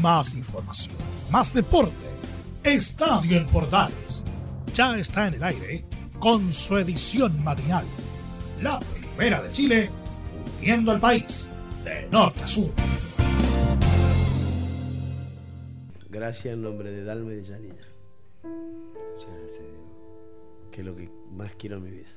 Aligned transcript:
Más 0.00 0.34
información, 0.34 0.96
más 1.30 1.52
deporte. 1.54 1.94
Estadio 2.64 3.38
en 3.38 3.46
Portales. 3.46 4.24
Ya 4.74 4.96
está 4.98 5.28
en 5.28 5.34
el 5.34 5.42
aire 5.42 5.84
con 6.18 6.52
su 6.52 6.76
edición 6.76 7.42
matinal. 7.42 7.84
La 8.62 8.80
primera 8.80 9.40
de 9.42 9.50
Chile, 9.50 9.90
uniendo 10.58 10.92
al 10.92 11.00
país 11.00 11.48
de 11.84 12.08
norte 12.10 12.42
a 12.42 12.46
sur. 12.46 12.70
Gracias 16.10 16.54
en 16.54 16.62
nombre 16.62 16.90
de 16.90 17.04
Dalma 17.04 17.32
y 17.32 17.36
de 17.36 17.44
Janina. 17.44 17.74
Gracias, 18.42 19.60
Diego. 19.60 20.68
Que 20.70 20.80
es 20.80 20.86
lo 20.86 20.96
que 20.96 21.10
más 21.32 21.54
quiero 21.56 21.76
en 21.76 21.84
mi 21.84 21.90
vida. 21.90 22.08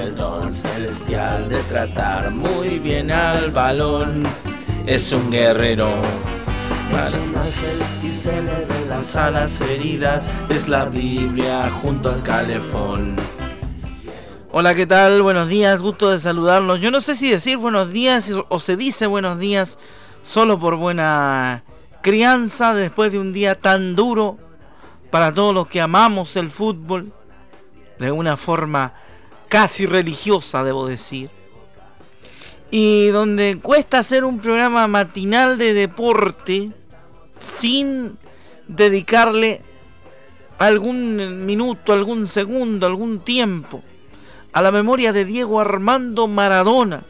El 0.00 0.16
don 0.16 0.52
celestial 0.52 1.48
de 1.48 1.62
tratar 1.64 2.30
muy 2.30 2.78
bien 2.78 3.10
al 3.10 3.50
balón. 3.50 4.22
Es 4.86 5.12
un 5.12 5.30
guerrero. 5.30 5.88
Es 6.96 7.14
un 7.14 7.36
ángel 7.36 7.78
y 8.02 8.14
se 8.14 8.40
le 8.42 8.64
ven 8.64 8.88
las 8.88 9.14
alas 9.14 9.60
heridas. 9.60 10.30
Es 10.48 10.68
la 10.68 10.86
Biblia 10.86 11.70
junto 11.82 12.10
al 12.10 12.22
calefón. 12.22 13.16
Hola, 14.52 14.74
¿qué 14.74 14.86
tal? 14.86 15.22
Buenos 15.22 15.48
días, 15.48 15.82
gusto 15.82 16.10
de 16.10 16.18
saludarlos. 16.18 16.80
Yo 16.80 16.90
no 16.90 17.00
sé 17.00 17.14
si 17.14 17.30
decir 17.30 17.58
buenos 17.58 17.92
días 17.92 18.32
o 18.48 18.58
se 18.58 18.76
dice 18.76 19.06
buenos 19.06 19.38
días 19.38 19.78
solo 20.22 20.58
por 20.58 20.76
buena 20.76 21.62
crianza 22.02 22.74
después 22.74 23.12
de 23.12 23.18
un 23.18 23.32
día 23.32 23.54
tan 23.54 23.94
duro 23.94 24.38
para 25.10 25.32
todos 25.32 25.54
los 25.54 25.66
que 25.66 25.80
amamos 25.80 26.36
el 26.36 26.50
fútbol, 26.50 27.12
de 27.98 28.10
una 28.10 28.36
forma 28.36 28.94
casi 29.50 29.84
religiosa, 29.84 30.64
debo 30.64 30.86
decir. 30.86 31.28
Y 32.70 33.08
donde 33.08 33.58
cuesta 33.60 33.98
hacer 33.98 34.24
un 34.24 34.38
programa 34.38 34.86
matinal 34.86 35.58
de 35.58 35.74
deporte 35.74 36.70
sin 37.38 38.16
dedicarle 38.68 39.60
algún 40.58 41.44
minuto, 41.44 41.92
algún 41.92 42.28
segundo, 42.28 42.86
algún 42.86 43.20
tiempo 43.20 43.82
a 44.52 44.62
la 44.62 44.70
memoria 44.70 45.12
de 45.12 45.24
Diego 45.24 45.60
Armando 45.60 46.28
Maradona. 46.28 47.02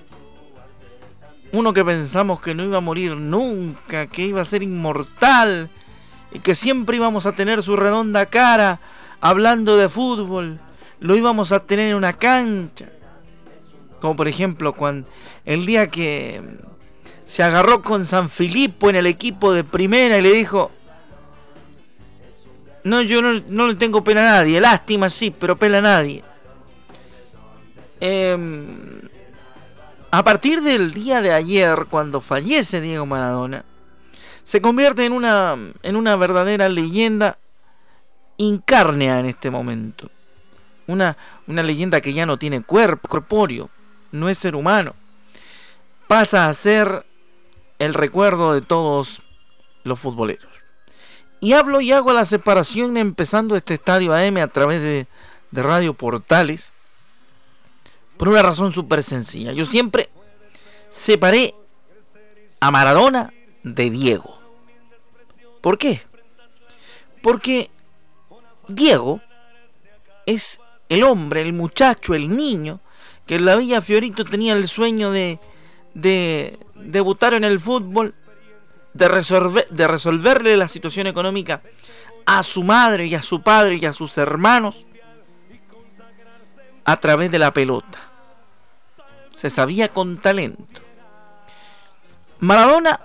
Uno 1.53 1.73
que 1.73 1.85
pensamos 1.85 2.41
que 2.41 2.55
no 2.55 2.65
iba 2.65 2.79
a 2.79 2.83
morir 2.83 3.17
nunca, 3.17 4.07
que 4.07 4.23
iba 4.23 4.41
a 4.41 4.47
ser 4.47 4.63
inmortal 4.63 5.69
y 6.33 6.39
que 6.39 6.55
siempre 6.55 6.97
íbamos 6.97 7.27
a 7.27 7.33
tener 7.33 7.63
su 7.63 7.77
redonda 7.77 8.27
cara 8.27 8.81
hablando 9.21 9.77
de 9.77 9.89
fútbol. 9.89 10.59
Lo 11.01 11.17
íbamos 11.17 11.53
a 11.53 11.61
tener 11.61 11.91
en 11.91 11.97
una 11.97 12.13
cancha. 12.13 12.87
Como 14.01 14.17
por 14.17 14.29
ejemplo 14.29 14.73
cuando 14.73 15.09
el 15.45 15.67
día 15.67 15.89
que 15.89 16.41
se 17.25 17.43
agarró 17.43 17.83
con 17.83 18.07
San 18.07 18.31
Filipo 18.31 18.89
en 18.91 18.97
el 18.97 19.07
equipo 19.07 19.53
de 19.53 19.63
primera 19.63 20.17
y 20.19 20.23
le 20.23 20.33
dijo, 20.33 20.71
no, 22.85 23.03
yo 23.03 23.21
no, 23.23 23.41
no 23.49 23.69
le 23.69 23.75
tengo 23.75 24.03
pena 24.03 24.21
a 24.21 24.41
nadie, 24.41 24.61
lástima 24.61 25.11
sí, 25.11 25.31
pero 25.31 25.57
pena 25.57 25.79
a 25.79 25.83
nadie. 25.83 26.25
Em, 28.01 29.03
a 30.11 30.25
partir 30.25 30.63
del 30.63 30.93
día 30.93 31.21
de 31.21 31.33
ayer, 31.33 31.87
cuando 31.91 32.21
fallece 32.21 32.81
Diego 32.81 33.07
Maradona, 33.07 33.65
se 34.43 34.61
convierte 34.61 35.05
en 35.05 35.13
una, 35.13 35.57
en 35.83 35.97
una 35.97 36.17
verdadera 36.17 36.69
leyenda 36.69 37.39
incárnea 38.39 39.21
en 39.21 39.27
este 39.27 39.51
momento. 39.51 40.11
Una, 40.91 41.17
una 41.47 41.63
leyenda 41.63 42.01
que 42.01 42.13
ya 42.13 42.27
no 42.27 42.39
tiene 42.39 42.63
cuerpo 42.63 43.09
corpóreo, 43.09 43.71
no 44.13 44.29
es 44.29 44.39
ser 44.39 44.57
humano. 44.57 44.95
Pasa 46.09 46.49
a 46.49 46.55
ser 46.55 47.05
el 47.79 47.95
recuerdo 47.95 48.53
de 48.53 48.61
todos 48.61 49.23
los 49.85 49.99
futboleros. 49.99 50.49
Y 51.41 51.55
hablo 51.55 51.81
y 51.81 51.93
hago 51.93 52.13
la 52.13 52.27
separación 52.27 52.97
empezando 52.97 53.57
este 53.57 53.75
estadio 53.75 54.13
AM 54.13 54.37
a 54.39 54.49
través 54.49 54.81
de, 54.81 55.07
de 55.51 55.63
Radio 55.63 55.95
Portales 55.95 56.73
por 58.17 58.29
una 58.29 58.43
razón 58.43 58.75
súper 58.75 59.03
sencilla. 59.03 59.53
Yo 59.53 59.65
siempre 59.65 60.11
separé 60.91 61.55
a 62.61 62.71
Maradona 62.71 63.33
de 63.63 63.89
Diego. 63.89 64.39
¿Por 65.63 65.79
qué? 65.79 66.03
Porque 67.23 67.71
Diego 68.69 69.21
es 70.27 70.61
el 70.91 71.05
hombre, 71.05 71.41
el 71.41 71.55
muchacho, 71.55 72.15
el 72.15 72.37
niño 72.37 72.81
que 73.27 73.37
en 73.37 73.47
la 73.47 73.57
Villa 73.57 73.81
Fiorito 73.81 74.25
tenía 74.25 74.53
el 74.53 74.69
sueño 74.69 75.13
de, 75.13 75.39
de 75.95 76.59
debutar 76.75 77.33
en 77.33 77.45
el 77.45 77.61
fútbol, 77.61 78.15
de, 78.93 79.09
resolver, 79.09 79.69
de 79.71 79.87
resolverle 79.87 80.57
la 80.57 80.69
situación 80.69 81.07
económica 81.07 81.63
a 82.27 82.43
su 82.43 82.65
madre 82.65 83.07
y 83.07 83.15
a 83.15 83.23
su 83.23 83.41
padre 83.41 83.77
y 83.77 83.87
a 83.87 83.93
sus 83.93 84.19
hermanos 84.19 84.85
a 86.85 86.97
través 86.99 87.31
de 87.31 87.39
la 87.39 87.53
pelota 87.53 88.11
se 89.33 89.49
sabía 89.49 89.89
con 89.89 90.19
talento. 90.19 90.83
Maradona 92.41 93.01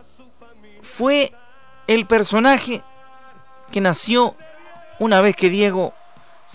fue 0.82 1.32
el 1.88 2.08
personaje 2.08 2.82
que 3.72 3.80
nació 3.80 4.36
una 5.00 5.22
vez 5.22 5.36
que 5.36 5.50
Diego 5.50 5.94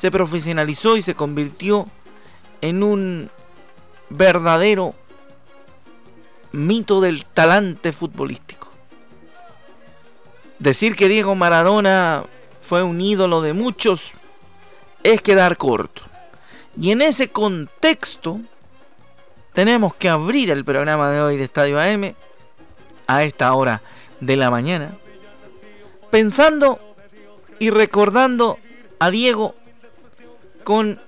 se 0.01 0.11
profesionalizó 0.11 0.97
y 0.97 1.03
se 1.03 1.15
convirtió 1.15 1.87
en 2.63 2.83
un 2.83 3.31
verdadero 4.09 4.95
mito 6.53 7.03
del 7.03 7.27
talante 7.27 7.93
futbolístico. 7.93 8.71
Decir 10.59 10.97
que 10.97 11.07
Diego 11.07 11.35
Maradona 11.35 12.25
fue 12.63 12.83
un 12.83 12.99
ídolo 12.99 13.43
de 13.43 13.53
muchos 13.53 14.13
es 15.03 15.21
quedar 15.21 15.59
corto. 15.59 16.01
Y 16.81 16.93
en 16.93 17.03
ese 17.03 17.29
contexto 17.29 18.41
tenemos 19.53 19.95
que 19.97 20.09
abrir 20.09 20.51
el 20.51 20.65
programa 20.65 21.11
de 21.11 21.21
hoy 21.21 21.37
de 21.37 21.45
Estadio 21.45 21.79
AM 21.79 22.15
a 23.07 23.23
esta 23.25 23.53
hora 23.53 23.83
de 24.21 24.37
la 24.37 24.51
mañana, 24.51 24.97
pensando 26.11 26.81
y 27.59 27.69
recordando 27.69 28.59
a 28.99 29.11
Diego 29.11 29.55
con 30.71 31.01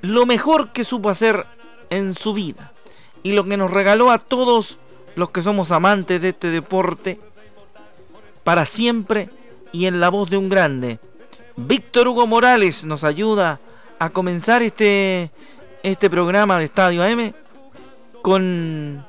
lo 0.00 0.24
mejor 0.24 0.72
que 0.72 0.82
supo 0.82 1.10
hacer 1.10 1.44
en 1.90 2.14
su 2.14 2.32
vida 2.32 2.72
y 3.22 3.32
lo 3.32 3.44
que 3.44 3.58
nos 3.58 3.70
regaló 3.70 4.10
a 4.10 4.16
todos 4.16 4.78
los 5.14 5.28
que 5.28 5.42
somos 5.42 5.72
amantes 5.72 6.22
de 6.22 6.30
este 6.30 6.48
deporte 6.48 7.20
para 8.44 8.64
siempre 8.64 9.28
y 9.72 9.84
en 9.84 10.00
la 10.00 10.08
voz 10.08 10.30
de 10.30 10.38
un 10.38 10.48
grande. 10.48 11.00
Víctor 11.54 12.08
Hugo 12.08 12.26
Morales 12.26 12.86
nos 12.86 13.04
ayuda 13.04 13.60
a 13.98 14.08
comenzar 14.08 14.62
este, 14.62 15.30
este 15.82 16.08
programa 16.08 16.58
de 16.58 16.64
Estadio 16.64 17.02
AM 17.02 17.34
con 18.22 19.04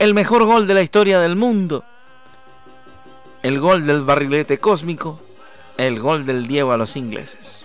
el 0.00 0.14
mejor 0.14 0.44
gol 0.44 0.66
de 0.66 0.74
la 0.74 0.82
historia 0.82 1.20
del 1.20 1.36
mundo. 1.36 1.84
El 3.44 3.60
gol 3.60 3.86
del 3.86 4.02
barrilete 4.02 4.58
cósmico, 4.58 5.20
el 5.76 6.00
gol 6.00 6.26
del 6.26 6.48
Diego 6.48 6.72
a 6.72 6.76
los 6.76 6.96
ingleses. 6.96 7.64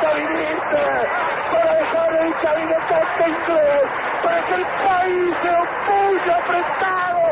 Para 0.00 1.74
dejar 1.74 2.12
el 2.14 2.32
gabinete 2.42 3.28
inglés, 3.28 3.88
para 4.22 4.40
que 4.46 4.54
el 4.54 4.64
país 4.64 5.36
sea 5.42 5.62
muy 5.88 6.18
apretado, 6.30 7.22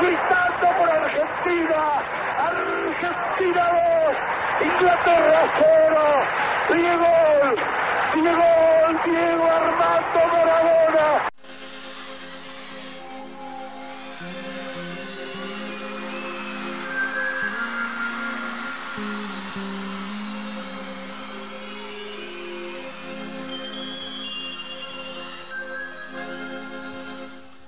gritando 0.00 0.66
por 0.78 0.90
Argentina. 0.90 1.80
Argentina 2.38 3.64
2, 4.02 4.66
Inglaterra 4.66 5.40
0. 5.58 5.76
Diego, 6.68 7.12
Diego, 8.14 8.44
Diego 9.04 9.44
Armando 9.44 10.20
Maradona. 10.32 11.25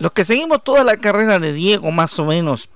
Los 0.09 0.15
que 0.15 0.25
seguimos 0.25 0.65
toda 0.65 0.85
la 0.85 0.97
carrera 0.97 1.39
de 1.39 1.53
Diego, 1.53 1.91
más 1.91 2.19
o 2.19 2.25
menos 2.25 2.71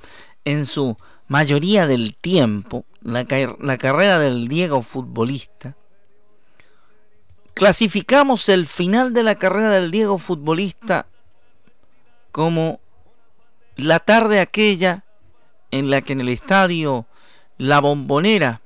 en 0.45 0.67
su 0.67 0.99
mayoría 1.29 1.87
del 1.87 2.15
tiempo, 2.15 2.85
la, 3.01 3.25
la 3.59 3.79
carrera 3.79 4.19
del 4.19 4.49
Diego 4.49 4.83
futbolista, 4.83 5.75
clasificamos 7.55 8.51
el 8.51 8.67
final 8.67 9.15
de 9.15 9.23
la 9.23 9.37
carrera 9.37 9.71
del 9.71 9.91
Diego 9.91 10.19
futbolista 10.19 11.07
como 12.33 12.81
la 13.77 13.99
tarde 13.99 14.39
aquella 14.39 15.05
en 15.71 15.89
la 15.89 16.03
que 16.03 16.13
en 16.13 16.21
el 16.21 16.29
estadio 16.29 17.07
La 17.57 17.81
Bombonera 17.81 18.61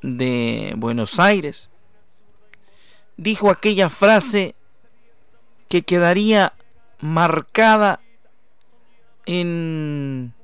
de 0.00 0.74
Buenos 0.76 1.18
Aires 1.18 1.70
dijo 3.16 3.50
aquella 3.50 3.90
frase 3.90 4.54
que 5.68 5.82
quedaría 5.82 6.52
marcada 7.00 7.98
en 9.26 10.34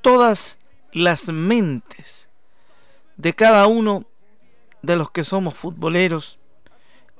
todas 0.00 0.58
las 0.92 1.28
mentes 1.28 2.28
de 3.16 3.34
cada 3.34 3.66
uno 3.66 4.04
de 4.82 4.96
los 4.96 5.10
que 5.10 5.24
somos 5.24 5.54
futboleros 5.54 6.38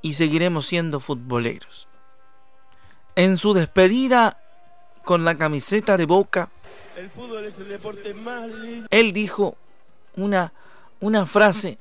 y 0.00 0.14
seguiremos 0.14 0.66
siendo 0.66 1.00
futboleros. 1.00 1.88
En 3.16 3.36
su 3.36 3.52
despedida 3.52 4.40
con 5.04 5.24
la 5.24 5.36
camiseta 5.36 5.96
de 5.96 6.06
Boca, 6.06 6.50
El 6.96 7.10
fútbol 7.10 7.44
es 7.44 7.58
el 7.58 7.68
deporte 7.68 8.14
más 8.14 8.48
lindo. 8.48 8.86
él 8.90 9.12
dijo 9.12 9.56
una, 10.16 10.52
una 11.00 11.26
frase 11.26 11.78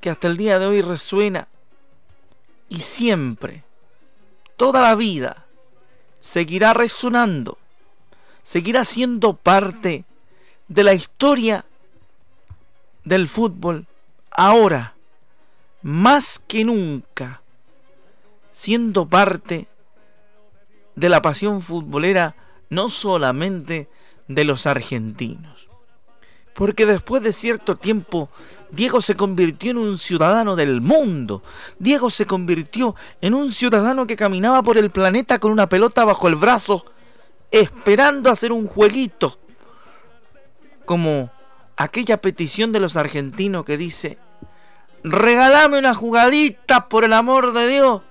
que 0.00 0.10
hasta 0.10 0.28
el 0.28 0.36
día 0.36 0.58
de 0.58 0.66
hoy 0.66 0.82
resuena 0.82 1.48
y 2.68 2.80
siempre, 2.80 3.62
toda 4.56 4.80
la 4.80 4.94
vida, 4.94 5.43
seguirá 6.24 6.72
resonando, 6.72 7.58
seguirá 8.44 8.86
siendo 8.86 9.34
parte 9.36 10.06
de 10.68 10.82
la 10.82 10.94
historia 10.94 11.66
del 13.04 13.28
fútbol 13.28 13.86
ahora, 14.30 14.94
más 15.82 16.40
que 16.48 16.64
nunca, 16.64 17.42
siendo 18.52 19.06
parte 19.06 19.68
de 20.94 21.08
la 21.10 21.20
pasión 21.20 21.60
futbolera 21.60 22.34
no 22.70 22.88
solamente 22.88 23.90
de 24.26 24.44
los 24.44 24.66
argentinos. 24.66 25.68
Porque 26.54 26.86
después 26.86 27.22
de 27.22 27.32
cierto 27.32 27.76
tiempo, 27.76 28.28
Diego 28.70 29.02
se 29.02 29.16
convirtió 29.16 29.72
en 29.72 29.78
un 29.78 29.98
ciudadano 29.98 30.54
del 30.54 30.80
mundo. 30.80 31.42
Diego 31.80 32.10
se 32.10 32.26
convirtió 32.26 32.94
en 33.20 33.34
un 33.34 33.52
ciudadano 33.52 34.06
que 34.06 34.16
caminaba 34.16 34.62
por 34.62 34.78
el 34.78 34.90
planeta 34.90 35.40
con 35.40 35.50
una 35.50 35.68
pelota 35.68 36.04
bajo 36.04 36.28
el 36.28 36.36
brazo, 36.36 36.84
esperando 37.50 38.30
hacer 38.30 38.52
un 38.52 38.66
jueguito. 38.68 39.38
Como 40.84 41.32
aquella 41.76 42.20
petición 42.20 42.70
de 42.70 42.80
los 42.80 42.96
argentinos 42.96 43.64
que 43.64 43.76
dice, 43.76 44.18
regálame 45.02 45.78
una 45.78 45.94
jugadita 45.94 46.88
por 46.88 47.02
el 47.04 47.14
amor 47.14 47.52
de 47.52 47.66
Dios. 47.66 48.02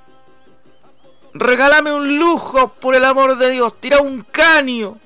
Regálame 1.34 1.94
un 1.94 2.20
lujo 2.20 2.74
por 2.74 2.94
el 2.94 3.06
amor 3.06 3.38
de 3.38 3.52
Dios. 3.52 3.74
Tira 3.80 4.00
un 4.00 4.22
caño. 4.22 5.00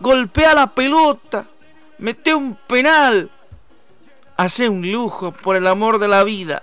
Golpea 0.00 0.54
la 0.54 0.74
pelota. 0.74 1.46
Mete 1.98 2.34
un 2.34 2.54
penal. 2.66 3.30
Hace 4.36 4.68
un 4.68 4.90
lujo 4.90 5.32
por 5.32 5.56
el 5.56 5.66
amor 5.66 5.98
de 5.98 6.08
la 6.08 6.24
vida. 6.24 6.62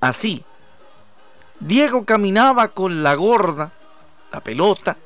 Así. 0.00 0.44
Diego 1.60 2.04
caminaba 2.04 2.68
con 2.68 3.02
la 3.02 3.14
gorda, 3.14 3.72
la 4.30 4.40
pelota, 4.42 4.96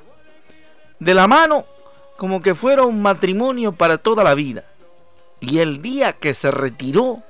de 0.99 1.15
la 1.15 1.29
mano 1.29 1.65
como 2.19 2.43
que 2.43 2.56
fuera 2.56 2.82
un 2.82 3.00
matrimonio 3.00 3.73
para 3.73 3.99
toda 3.99 4.25
la 4.25 4.35
vida. 4.35 4.65
Y 5.38 5.61
el 5.61 5.81
día 5.81 6.14
que 6.14 6.35
se 6.35 6.50
retiró, 6.50 7.23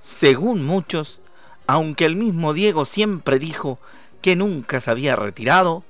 según 0.00 0.64
muchos, 0.64 1.22
aunque 1.66 2.04
el 2.04 2.16
mismo 2.16 2.52
Diego 2.52 2.84
siempre 2.84 3.38
dijo 3.38 3.78
que 4.20 4.36
nunca 4.36 4.82
se 4.82 4.90
había 4.90 5.16
retirado, 5.16 5.82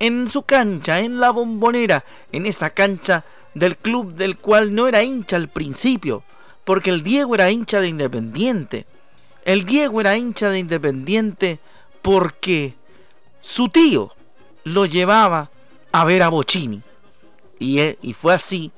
en 0.00 0.28
su 0.28 0.42
cancha, 0.42 1.00
en 1.00 1.18
la 1.18 1.30
bombonera, 1.30 2.04
en 2.30 2.44
esa 2.44 2.68
cancha 2.68 3.24
del 3.54 3.76
club 3.76 4.14
del 4.14 4.36
cual 4.38 4.74
no 4.74 4.88
era 4.88 5.02
hincha 5.02 5.36
al 5.36 5.48
principio, 5.48 6.22
porque 6.64 6.90
el 6.90 7.02
Diego 7.02 7.34
era 7.34 7.50
hincha 7.50 7.80
de 7.80 7.88
Independiente. 7.88 8.86
El 9.44 9.64
Diego 9.64 10.00
era 10.00 10.16
hincha 10.16 10.50
de 10.50 10.58
Independiente 10.58 11.60
porque 12.02 12.74
su 13.40 13.68
tío 13.68 14.12
lo 14.64 14.86
llevaba 14.86 15.50
a 15.92 16.04
ver 16.04 16.22
a 16.22 16.28
Bocini. 16.28 16.82
Y, 17.58 17.78
e- 17.80 17.98
y 18.02 18.14
fue 18.14 18.34
así 18.34 18.72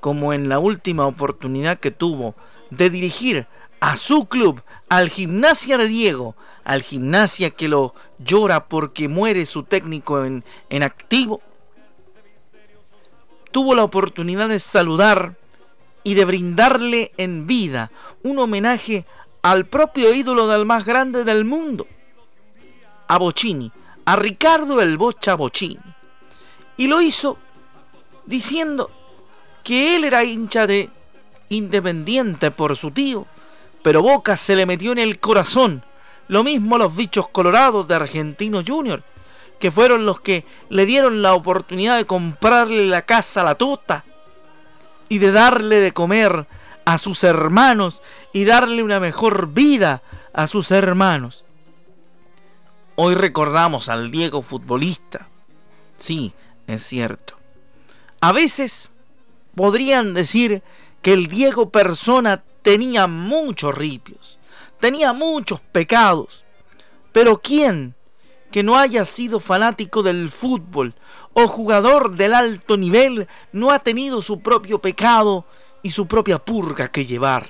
como 0.00 0.32
en 0.32 0.48
la 0.48 0.58
última 0.58 1.06
oportunidad 1.06 1.78
que 1.78 1.90
tuvo 1.90 2.34
de 2.70 2.90
dirigir 2.90 3.46
a 3.80 3.96
su 3.96 4.26
club, 4.26 4.62
al 4.88 5.08
gimnasia 5.08 5.78
de 5.78 5.88
Diego, 5.88 6.36
al 6.64 6.82
gimnasia 6.82 7.50
que 7.50 7.68
lo 7.68 7.94
llora 8.18 8.66
porque 8.66 9.08
muere 9.08 9.46
su 9.46 9.62
técnico 9.62 10.24
en, 10.24 10.44
en 10.68 10.82
activo, 10.82 11.40
tuvo 13.50 13.74
la 13.74 13.84
oportunidad 13.84 14.48
de 14.48 14.58
saludar 14.58 15.36
y 16.02 16.14
de 16.14 16.24
brindarle 16.24 17.12
en 17.16 17.46
vida 17.46 17.90
un 18.22 18.38
homenaje 18.38 19.04
al 19.42 19.66
propio 19.66 20.14
ídolo 20.14 20.48
del 20.48 20.64
más 20.64 20.84
grande 20.84 21.24
del 21.24 21.44
mundo, 21.44 21.86
a 23.08 23.18
Bocini, 23.18 23.70
a 24.04 24.16
Ricardo 24.16 24.80
el 24.80 24.96
Bocha 24.96 25.34
Bocini. 25.34 25.78
Y 26.76 26.86
lo 26.86 27.00
hizo 27.00 27.38
diciendo 28.26 28.90
que 29.62 29.96
él 29.96 30.04
era 30.04 30.24
hincha 30.24 30.66
de 30.66 30.90
Independiente 31.52 32.52
por 32.52 32.76
su 32.76 32.92
tío, 32.92 33.26
pero 33.82 34.02
Boca 34.02 34.36
se 34.36 34.54
le 34.54 34.66
metió 34.66 34.92
en 34.92 34.98
el 34.98 35.18
corazón. 35.18 35.82
Lo 36.28 36.44
mismo 36.44 36.78
los 36.78 36.94
bichos 36.94 37.28
colorados 37.28 37.88
de 37.88 37.96
Argentino 37.96 38.62
Junior, 38.64 39.02
que 39.60 39.70
fueron 39.70 40.06
los 40.06 40.20
que 40.20 40.44
le 40.70 40.86
dieron 40.86 41.22
la 41.22 41.34
oportunidad 41.34 41.98
de 41.98 42.06
comprarle 42.06 42.86
la 42.86 43.02
casa 43.02 43.42
a 43.42 43.44
la 43.44 43.54
tota 43.54 44.04
y 45.08 45.18
de 45.18 45.30
darle 45.32 45.80
de 45.80 45.92
comer 45.92 46.46
a 46.86 46.96
sus 46.96 47.22
hermanos 47.22 48.02
y 48.32 48.46
darle 48.46 48.82
una 48.82 48.98
mejor 48.98 49.52
vida 49.52 50.02
a 50.32 50.46
sus 50.46 50.70
hermanos. 50.70 51.44
Hoy 52.96 53.14
recordamos 53.14 53.90
al 53.90 54.10
Diego 54.10 54.40
futbolista. 54.40 55.28
Sí, 55.96 56.32
es 56.66 56.84
cierto. 56.84 57.34
A 58.20 58.32
veces 58.32 58.88
podrían 59.54 60.14
decir 60.14 60.62
que 61.02 61.12
el 61.12 61.26
Diego 61.26 61.68
persona 61.68 62.42
tenía 62.62 63.06
muchos 63.06 63.74
ripios, 63.74 64.38
tenía 64.80 65.12
muchos 65.12 65.60
pecados. 65.60 66.44
Pero 67.12 67.38
¿quién 67.38 67.94
que 68.50 68.62
no 68.62 68.76
haya 68.76 69.04
sido 69.04 69.40
fanático 69.40 70.02
del 70.02 70.28
fútbol 70.28 70.94
o 71.34 71.46
jugador 71.46 72.16
del 72.16 72.34
alto 72.34 72.76
nivel 72.76 73.28
no 73.52 73.70
ha 73.70 73.78
tenido 73.78 74.22
su 74.22 74.40
propio 74.40 74.80
pecado 74.80 75.44
y 75.82 75.92
su 75.92 76.06
propia 76.06 76.38
purga 76.38 76.88
que 76.88 77.06
llevar? 77.06 77.48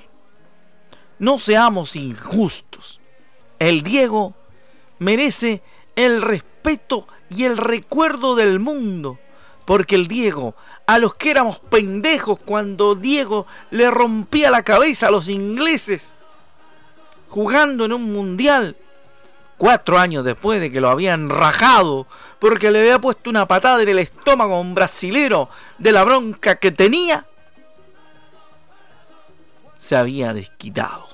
No 1.19 1.38
seamos 1.38 1.97
injustos. 1.97 3.00
El 3.59 3.83
Diego 3.83 4.35
merece 4.99 5.62
el 5.97 6.23
respeto 6.23 7.07
y 7.28 7.45
el 7.45 7.57
recuerdo 7.57 8.35
del 8.35 8.59
mundo. 8.59 9.19
Porque 9.64 9.95
el 9.95 10.09
Diego, 10.09 10.54
a 10.87 10.99
los 10.99 11.14
que 11.14 11.30
éramos 11.30 11.61
pendejos 11.61 12.38
cuando 12.45 12.95
Diego 12.95 13.47
le 13.71 13.90
rompía 13.90 14.50
la 14.50 14.64
cabeza 14.64 15.09
a 15.09 15.11
los 15.11 15.28
ingleses, 15.28 16.14
jugando 17.28 17.85
en 17.85 17.92
un 17.92 18.12
mundial, 18.12 18.76
cuatro 19.61 19.99
años 19.99 20.25
después 20.25 20.59
de 20.59 20.73
que 20.73 20.81
lo 20.81 20.88
habían 20.88 21.29
rajado, 21.29 22.07
porque 22.38 22.71
le 22.71 22.81
había 22.81 22.99
puesto 22.99 23.29
una 23.29 23.47
patada 23.47 23.83
en 23.83 23.90
el 23.90 23.99
estómago 23.99 24.55
a 24.55 24.61
un 24.61 24.75
brasilero 24.75 25.50
de 25.76 25.93
la 25.93 26.02
bronca 26.02 26.57
que 26.57 26.71
tenía, 26.71 27.26
se 29.76 29.97
había 29.97 30.33
desquitado. 30.33 31.09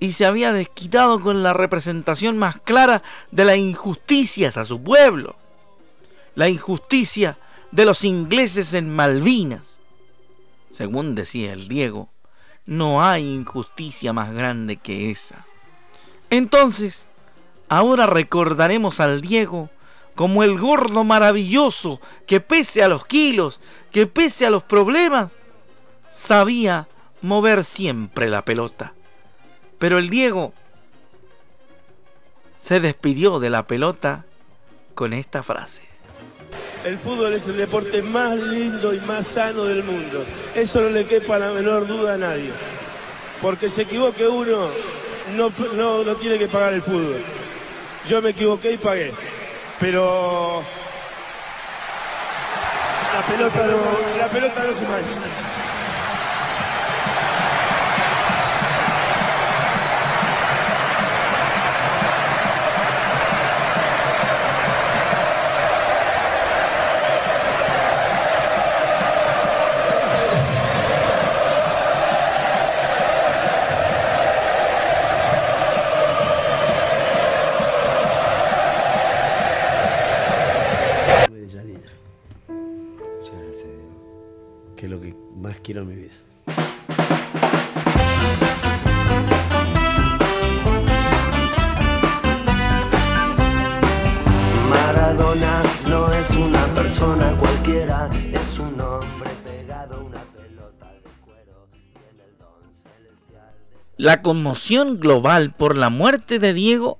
Y 0.00 0.12
se 0.12 0.24
había 0.24 0.54
desquitado 0.54 1.20
con 1.20 1.42
la 1.42 1.52
representación 1.52 2.38
más 2.38 2.58
clara 2.62 3.02
de 3.30 3.44
las 3.44 3.58
injusticias 3.58 4.56
a 4.56 4.64
su 4.64 4.82
pueblo. 4.82 5.36
La 6.34 6.48
injusticia 6.48 7.36
de 7.72 7.84
los 7.84 8.04
ingleses 8.04 8.72
en 8.72 8.88
Malvinas. 8.88 9.80
Según 10.70 11.14
decía 11.14 11.52
el 11.52 11.68
Diego, 11.68 12.08
no 12.64 13.04
hay 13.04 13.34
injusticia 13.34 14.14
más 14.14 14.32
grande 14.32 14.78
que 14.78 15.10
esa. 15.10 15.44
Entonces, 16.32 17.10
ahora 17.68 18.06
recordaremos 18.06 19.00
al 19.00 19.20
Diego 19.20 19.68
como 20.14 20.42
el 20.42 20.58
gordo 20.58 21.04
maravilloso 21.04 22.00
que 22.26 22.40
pese 22.40 22.82
a 22.82 22.88
los 22.88 23.04
kilos, 23.04 23.60
que 23.90 24.06
pese 24.06 24.46
a 24.46 24.50
los 24.50 24.62
problemas, 24.62 25.30
sabía 26.10 26.88
mover 27.20 27.64
siempre 27.64 28.30
la 28.30 28.46
pelota. 28.46 28.94
Pero 29.78 29.98
el 29.98 30.08
Diego 30.08 30.54
se 32.62 32.80
despidió 32.80 33.38
de 33.38 33.50
la 33.50 33.66
pelota 33.66 34.24
con 34.94 35.12
esta 35.12 35.42
frase. 35.42 35.82
El 36.86 36.96
fútbol 36.96 37.34
es 37.34 37.46
el 37.46 37.58
deporte 37.58 38.00
más 38.00 38.40
lindo 38.40 38.94
y 38.94 39.00
más 39.00 39.26
sano 39.26 39.64
del 39.64 39.84
mundo. 39.84 40.24
Eso 40.54 40.80
no 40.80 40.88
le 40.88 41.04
quepa 41.04 41.38
la 41.38 41.50
menor 41.50 41.86
duda 41.86 42.14
a 42.14 42.16
nadie. 42.16 42.52
Porque 43.42 43.68
se 43.68 43.82
equivoque 43.82 44.26
uno, 44.26 44.68
no, 45.36 45.52
no, 45.74 46.04
no 46.04 46.16
tiene 46.16 46.38
que 46.38 46.48
pagar 46.48 46.74
el 46.74 46.82
fútbol. 46.82 47.22
Yo 48.08 48.20
me 48.20 48.30
equivoqué 48.30 48.72
y 48.72 48.78
pagué. 48.78 49.12
Pero 49.78 50.62
la 53.14 53.22
pelota 53.26 53.66
la 54.18 54.28
pelota 54.28 54.64
no 54.64 54.72
se 54.72 54.82
mancha. 54.82 55.51
Quiero 85.62 85.82
en 85.82 85.88
mi 85.88 85.94
vida. 85.94 86.12
Maradona 94.68 95.62
no 95.88 96.12
es 96.12 96.30
una 96.30 96.66
persona 96.74 97.36
cualquiera, 97.38 98.10
es 98.32 98.58
un 98.58 98.80
hombre 98.80 99.30
pegado 99.44 99.94
a 99.94 99.98
una 99.98 100.20
pelota 100.20 100.92
de 100.92 101.02
cuero. 101.24 101.68
Tiene 101.92 102.24
el 102.24 102.38
don 102.38 102.74
celestial 102.82 103.52
de 103.96 104.02
La 104.02 104.22
conmoción 104.22 104.98
global 104.98 105.52
por 105.52 105.76
la 105.76 105.90
muerte 105.90 106.38
de 106.38 106.52
Diego 106.54 106.98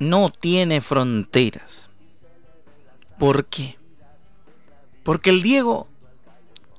no 0.00 0.30
tiene 0.30 0.80
fronteras. 0.80 1.88
¿Por 3.18 3.46
qué? 3.46 3.76
Porque 5.02 5.30
el 5.30 5.42
Diego 5.42 5.88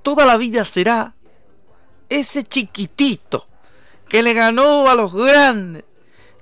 toda 0.02 0.26
la 0.26 0.38
vida 0.38 0.66
será 0.66 1.14
ese 2.10 2.44
chiquitito 2.44 3.48
que 4.08 4.24
le 4.24 4.34
ganó 4.34 4.90
a 4.90 4.96
los 4.96 5.14
grandes, 5.14 5.84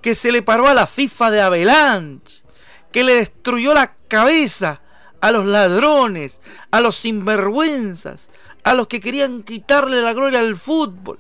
que 0.02 0.16
se 0.16 0.32
le 0.32 0.42
paró 0.42 0.68
a 0.68 0.74
la 0.74 0.88
FIFA 0.88 1.32
de 1.32 1.42
Avalanche, 1.42 2.44
que 2.92 3.04
le 3.04 3.16
destruyó 3.16 3.74
la 3.74 3.94
cabeza 4.08 4.82
a 5.20 5.32
los 5.32 5.46
ladrones, 5.46 6.40
a 6.72 6.80
los 6.80 6.96
sinvergüenzas, 6.96 8.32
a 8.64 8.74
los 8.74 8.88
que 8.88 9.02
querían 9.02 9.44
quitarle 9.44 10.02
la 10.02 10.14
gloria 10.14 10.40
al 10.40 10.56
fútbol, 10.56 11.20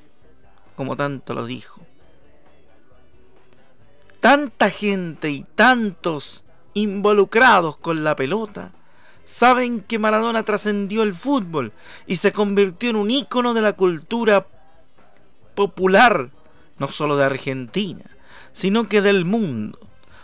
como 0.75 0.95
tanto 0.95 1.33
lo 1.33 1.45
dijo. 1.45 1.81
Tanta 4.19 4.69
gente 4.69 5.29
y 5.29 5.43
tantos 5.43 6.43
involucrados 6.73 7.77
con 7.77 8.03
la 8.03 8.15
pelota 8.15 8.71
saben 9.27 9.81
que 9.81 9.99
Maradona 9.99 10.43
trascendió 10.43 11.03
el 11.03 11.13
fútbol 11.13 11.73
y 12.07 12.15
se 12.15 12.31
convirtió 12.31 12.89
en 12.89 12.95
un 12.95 13.11
ícono 13.11 13.53
de 13.53 13.61
la 13.61 13.73
cultura 13.73 14.47
popular, 15.53 16.29
no 16.79 16.89
solo 16.89 17.17
de 17.17 17.25
Argentina, 17.25 18.05
sino 18.53 18.87
que 18.87 19.01
del 19.01 19.25
mundo. 19.25 19.79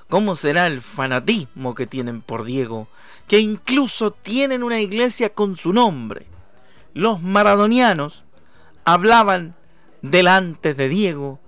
¿Cómo 0.09 0.37
será 0.37 0.67
el 0.67 0.81
fanatismo 0.81 1.75
que 1.75 1.85
tienen 1.85 2.21
por 2.21 2.45
Diego? 2.45 2.87
Que 3.27 3.39
incluso 3.39 4.11
tienen 4.11 4.63
una 4.63 4.79
iglesia 4.79 5.33
con 5.33 5.57
su 5.57 5.73
nombre. 5.73 6.25
Los 6.93 7.21
maradonianos 7.21 8.23
hablaban 8.85 9.53
del 10.01 10.27
antes 10.27 10.77
de 10.77 10.87
Diego 10.87 11.39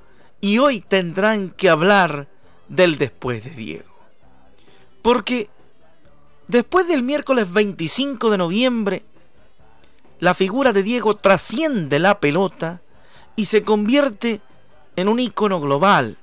y 0.41 0.57
hoy 0.57 0.81
tendrán 0.81 1.51
que 1.51 1.69
hablar 1.69 2.27
del 2.67 2.97
después 2.97 3.45
de 3.45 3.51
Diego. 3.51 3.95
Porque 5.01 5.49
después 6.47 6.87
del 6.87 7.03
miércoles 7.03 7.51
25 7.51 8.29
de 8.29 8.37
noviembre, 8.37 9.03
la 10.19 10.33
figura 10.33 10.73
de 10.73 10.83
Diego 10.83 11.15
trasciende 11.15 11.99
la 11.99 12.19
pelota 12.19 12.81
y 13.35 13.45
se 13.45 13.63
convierte 13.63 14.41
en 14.95 15.07
un 15.07 15.19
ícono 15.19 15.59
global. 15.59 16.17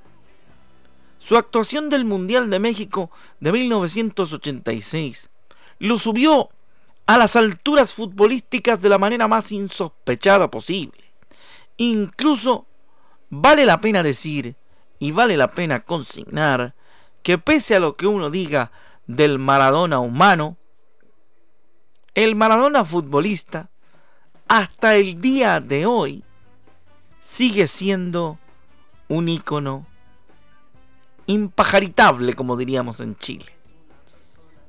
Su 1.19 1.37
actuación 1.37 1.89
del 1.89 2.05
Mundial 2.05 2.49
de 2.49 2.59
México 2.59 3.11
de 3.39 3.51
1986 3.51 5.29
lo 5.79 5.99
subió 5.99 6.49
a 7.05 7.17
las 7.17 7.35
alturas 7.35 7.93
futbolísticas 7.93 8.81
de 8.81 8.89
la 8.89 8.97
manera 8.97 9.27
más 9.27 9.51
insospechada 9.51 10.49
posible. 10.49 11.03
Incluso 11.77 12.65
vale 13.29 13.65
la 13.65 13.81
pena 13.81 14.03
decir 14.03 14.55
y 14.99 15.11
vale 15.11 15.37
la 15.37 15.49
pena 15.49 15.81
consignar 15.81 16.75
que 17.23 17.37
pese 17.37 17.75
a 17.75 17.79
lo 17.79 17.95
que 17.95 18.07
uno 18.07 18.29
diga 18.29 18.71
del 19.07 19.39
Maradona 19.39 19.99
humano, 19.99 20.57
el 22.13 22.35
Maradona 22.35 22.85
futbolista 22.85 23.69
hasta 24.47 24.95
el 24.95 25.19
día 25.19 25.59
de 25.59 25.85
hoy 25.85 26.23
sigue 27.19 27.67
siendo 27.67 28.37
un 29.07 29.29
ícono 29.29 29.87
impajaritable, 31.25 32.33
como 32.33 32.57
diríamos 32.57 32.99
en 32.99 33.15
Chile. 33.17 33.51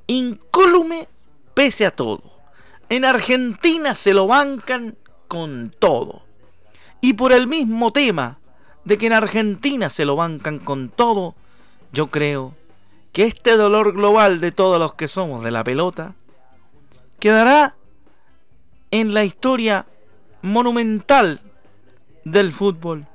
Incólume 0.07 1.07
pese 1.53 1.85
a 1.85 1.91
todo. 1.91 2.23
En 2.89 3.05
Argentina 3.05 3.95
se 3.95 4.13
lo 4.13 4.27
bancan 4.27 4.97
con 5.27 5.73
todo. 5.77 6.23
Y 7.01 7.13
por 7.13 7.31
el 7.33 7.47
mismo 7.47 7.91
tema 7.91 8.39
de 8.83 8.97
que 8.97 9.07
en 9.07 9.13
Argentina 9.13 9.89
se 9.89 10.05
lo 10.05 10.15
bancan 10.15 10.59
con 10.59 10.89
todo, 10.89 11.35
yo 11.91 12.07
creo 12.07 12.55
que 13.15 13.23
este 13.23 13.55
dolor 13.55 13.93
global 13.93 14.41
de 14.41 14.51
todos 14.51 14.77
los 14.77 14.95
que 14.95 15.07
somos 15.07 15.41
de 15.41 15.49
la 15.49 15.63
pelota 15.63 16.15
quedará 17.17 17.77
en 18.91 19.13
la 19.13 19.23
historia 19.23 19.85
monumental 20.41 21.39
del 22.25 22.51
fútbol 22.51 23.07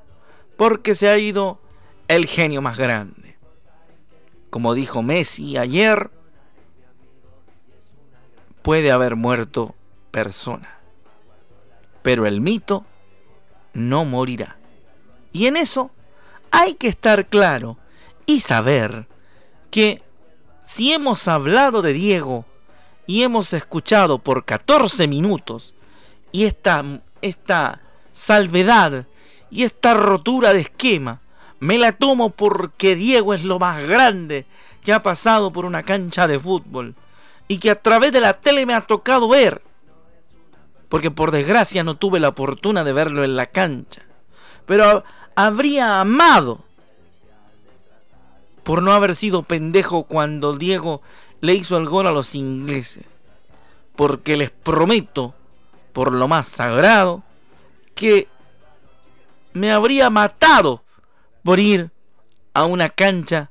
porque 0.57 0.95
se 0.95 1.11
ha 1.11 1.19
ido 1.19 1.61
el 2.09 2.25
genio 2.25 2.63
más 2.63 2.79
grande. 2.79 3.37
Como 4.49 4.73
dijo 4.73 5.03
Messi 5.03 5.59
ayer, 5.59 6.11
puede 8.63 8.93
haber 8.93 9.17
muerto 9.17 9.75
persona, 10.11 10.79
pero 12.01 12.25
el 12.25 12.41
mito 12.41 12.87
no 13.75 14.07
morirá. 14.07 14.57
Y 15.35 15.45
en 15.45 15.59
eso 15.59 15.91
hay 16.51 16.73
que 16.73 16.89
estar 16.89 17.27
claro 17.27 17.77
y 18.25 18.41
saber 18.41 19.07
que 19.71 20.03
si 20.65 20.93
hemos 20.93 21.27
hablado 21.29 21.83
de 21.83 21.93
Diego 21.93 22.45
y 23.07 23.23
hemos 23.23 23.53
escuchado 23.53 24.19
por 24.19 24.45
14 24.45 25.09
minutos 25.09 25.75
y 26.33 26.45
esta, 26.45 26.85
esta 27.23 27.81
salvedad 28.13 29.07
y 29.51 29.65
esta 29.65 29.95
rotura 29.95 30.53
de 30.53 30.61
esquema, 30.61 31.21
me 31.59 31.77
la 31.77 31.93
tomo 31.93 32.31
porque 32.31 32.95
Diego 32.95 33.35
es 33.35 33.45
lo 33.45 33.59
más 33.59 33.83
grande 33.83 34.47
que 34.85 34.93
ha 34.93 35.03
pasado 35.03 35.53
por 35.53 35.65
una 35.65 35.83
cancha 35.83 36.27
de 36.27 36.39
fútbol 36.39 36.95
y 37.49 37.59
que 37.59 37.71
a 37.71 37.81
través 37.81 38.13
de 38.13 38.21
la 38.21 38.35
tele 38.35 38.65
me 38.65 38.75
ha 38.75 38.81
tocado 38.81 39.29
ver, 39.29 39.61
porque 40.89 41.11
por 41.11 41.31
desgracia 41.33 41.83
no 41.83 41.97
tuve 41.97 42.21
la 42.21 42.33
fortuna 42.33 42.85
de 42.85 42.93
verlo 42.93 43.25
en 43.25 43.37
la 43.37 43.47
cancha, 43.47 44.03
pero 44.67 45.05
habría 45.35 46.01
amado 46.01 46.65
por 48.71 48.83
no 48.83 48.93
haber 48.93 49.17
sido 49.17 49.43
pendejo 49.43 50.05
cuando 50.05 50.57
Diego 50.57 51.03
le 51.41 51.55
hizo 51.57 51.77
el 51.77 51.89
gol 51.89 52.07
a 52.07 52.13
los 52.13 52.37
ingleses. 52.37 53.05
Porque 53.97 54.37
les 54.37 54.53
prometo, 54.53 55.35
por 55.93 56.13
lo 56.13 56.29
más 56.29 56.47
sagrado, 56.47 57.25
que 57.97 58.29
me 59.55 59.73
habría 59.73 60.09
matado 60.09 60.85
por 61.43 61.59
ir 61.59 61.91
a 62.55 62.63
una 62.63 62.91
cancha 62.91 63.51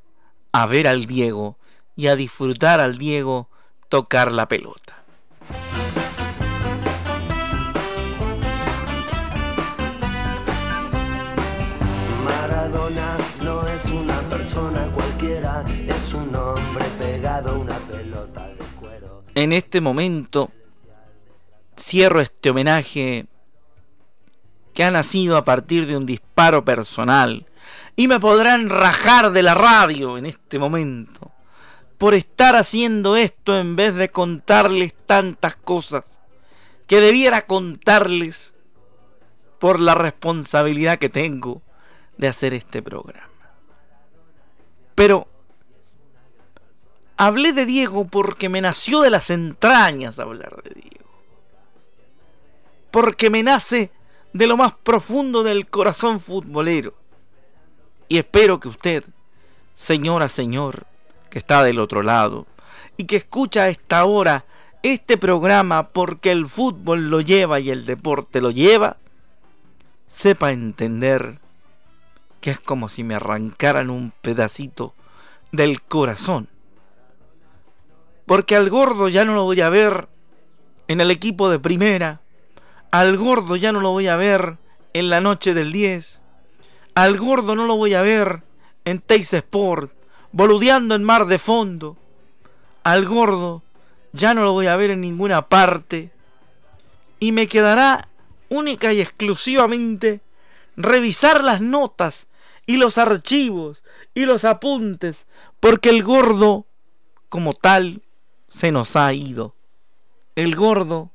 a 0.54 0.66
ver 0.68 0.88
al 0.88 1.06
Diego 1.06 1.58
y 1.98 2.08
a 2.08 2.16
disfrutar 2.16 2.80
al 2.80 2.98
Diego 2.98 3.50
tocar 3.90 4.32
la 4.32 4.48
pelota. 4.48 5.04
Maradona 12.24 13.18
no 13.44 13.68
es 13.68 13.86
una 13.92 14.22
persona 14.30 14.80
cualquiera 14.94 15.09
en 19.36 19.54
este 19.54 19.80
momento 19.80 20.52
cierro 21.78 22.20
este 22.20 22.50
homenaje 22.50 23.26
que 24.74 24.84
ha 24.84 24.92
nacido 24.92 25.38
a 25.38 25.46
partir 25.46 25.86
de 25.86 25.96
un 25.96 26.06
disparo 26.06 26.66
personal 26.66 27.46
y 27.96 28.08
me 28.08 28.20
podrán 28.20 28.70
rajar 28.70 29.32
de 29.32 29.44
la 29.44 29.54
radio 29.54 30.18
en 30.18 30.26
este 30.26 30.60
momento 30.60 31.32
por 31.98 32.14
estar 32.14 32.56
haciendo 32.56 33.16
esto 33.16 33.58
en 33.58 33.76
vez 33.76 33.96
de 33.96 34.10
contarles 34.10 34.94
tantas 34.94 35.56
cosas 35.56 36.04
que 36.88 37.02
debiera 37.02 37.46
contarles 37.46 38.56
por 39.60 39.80
la 39.80 39.96
responsabilidad 39.96 40.98
que 40.98 41.10
tengo 41.10 41.62
de 42.18 42.28
hacer 42.28 42.54
este 42.54 42.82
programa. 42.82 43.30
Pero 44.96 45.28
hablé 47.20 47.52
de 47.52 47.66
Diego 47.66 48.06
porque 48.06 48.48
me 48.48 48.62
nació 48.62 49.02
de 49.02 49.10
las 49.10 49.30
entrañas 49.30 50.20
hablar 50.20 50.64
de 50.64 50.70
Diego. 50.70 51.06
Porque 52.92 53.30
me 53.30 53.44
nace 53.44 53.92
de 54.32 54.48
lo 54.48 54.56
más 54.56 54.74
profundo 54.74 55.44
del 55.44 55.68
corazón 55.68 56.22
futbolero. 56.22 56.94
Y 58.08 58.20
espero 58.20 58.62
que 58.62 58.70
usted, 58.70 59.04
señora, 59.74 60.30
señor, 60.30 60.88
que 61.30 61.40
está 61.40 61.62
del 61.62 61.80
otro 61.80 62.04
lado 62.04 62.48
y 62.96 63.04
que 63.04 63.18
escucha 63.18 63.64
a 63.64 63.70
esta 63.70 64.06
hora 64.06 64.46
este 64.82 65.18
programa 65.18 65.90
porque 65.90 66.32
el 66.32 66.48
fútbol 66.48 67.10
lo 67.10 67.20
lleva 67.20 67.60
y 67.60 67.70
el 67.70 67.86
deporte 67.86 68.40
lo 68.40 68.50
lleva, 68.50 68.96
sepa 70.08 70.54
entender 70.54 71.40
que 72.40 72.52
es 72.52 72.62
como 72.62 72.88
si 72.88 73.04
me 73.04 73.16
arrancaran 73.16 73.90
un 73.90 74.14
pedacito 74.22 74.94
del 75.52 75.82
corazón. 75.82 76.48
Porque 78.30 78.56
al 78.56 78.70
gordo 78.70 79.10
ya 79.10 79.26
no 79.26 79.34
lo 79.34 79.46
voy 79.46 79.60
a 79.60 79.70
ver 79.70 80.08
en 80.88 81.02
el 81.02 81.10
equipo 81.10 81.50
de 81.50 81.58
primera, 81.58 82.22
al 82.92 83.18
gordo 83.18 83.56
ya 83.56 83.72
no 83.72 83.80
lo 83.80 83.90
voy 83.90 84.06
a 84.06 84.18
ver 84.18 84.58
en 84.94 85.10
la 85.10 85.20
noche 85.20 85.56
del 85.56 85.72
10, 85.72 86.22
al 86.94 87.18
gordo 87.18 87.56
no 87.56 87.66
lo 87.66 87.76
voy 87.76 87.96
a 87.96 88.04
ver 88.04 88.44
en 88.86 89.02
Teis 89.02 89.34
Sport, 89.34 89.92
boludeando 90.32 90.94
en 90.94 91.04
mar 91.04 91.26
de 91.26 91.40
fondo. 91.40 91.98
Al 92.84 93.08
gordo 93.08 93.64
ya 94.14 94.36
no 94.36 94.44
lo 94.44 94.54
voy 94.54 94.68
a 94.68 94.78
ver 94.78 94.92
en 94.92 95.02
ninguna 95.02 95.48
parte. 95.48 96.12
Y 97.20 97.32
me 97.32 97.48
quedará 97.48 98.10
única 98.50 98.94
y 98.94 99.02
exclusivamente 99.02 100.22
revisar 100.78 101.44
las 101.44 101.62
notas 101.62 102.28
y 102.68 102.78
los 102.78 103.00
archivos 103.00 103.84
y 104.14 104.26
los 104.26 104.46
apuntes, 104.46 105.26
porque 105.60 105.90
el 105.90 106.04
gordo, 106.04 106.68
como 107.30 107.56
tal, 107.56 108.04
se 108.50 108.72
nos 108.72 108.98
ha 108.98 109.13
ido. 109.13 109.56
El 110.36 110.56
gordo 110.56 111.12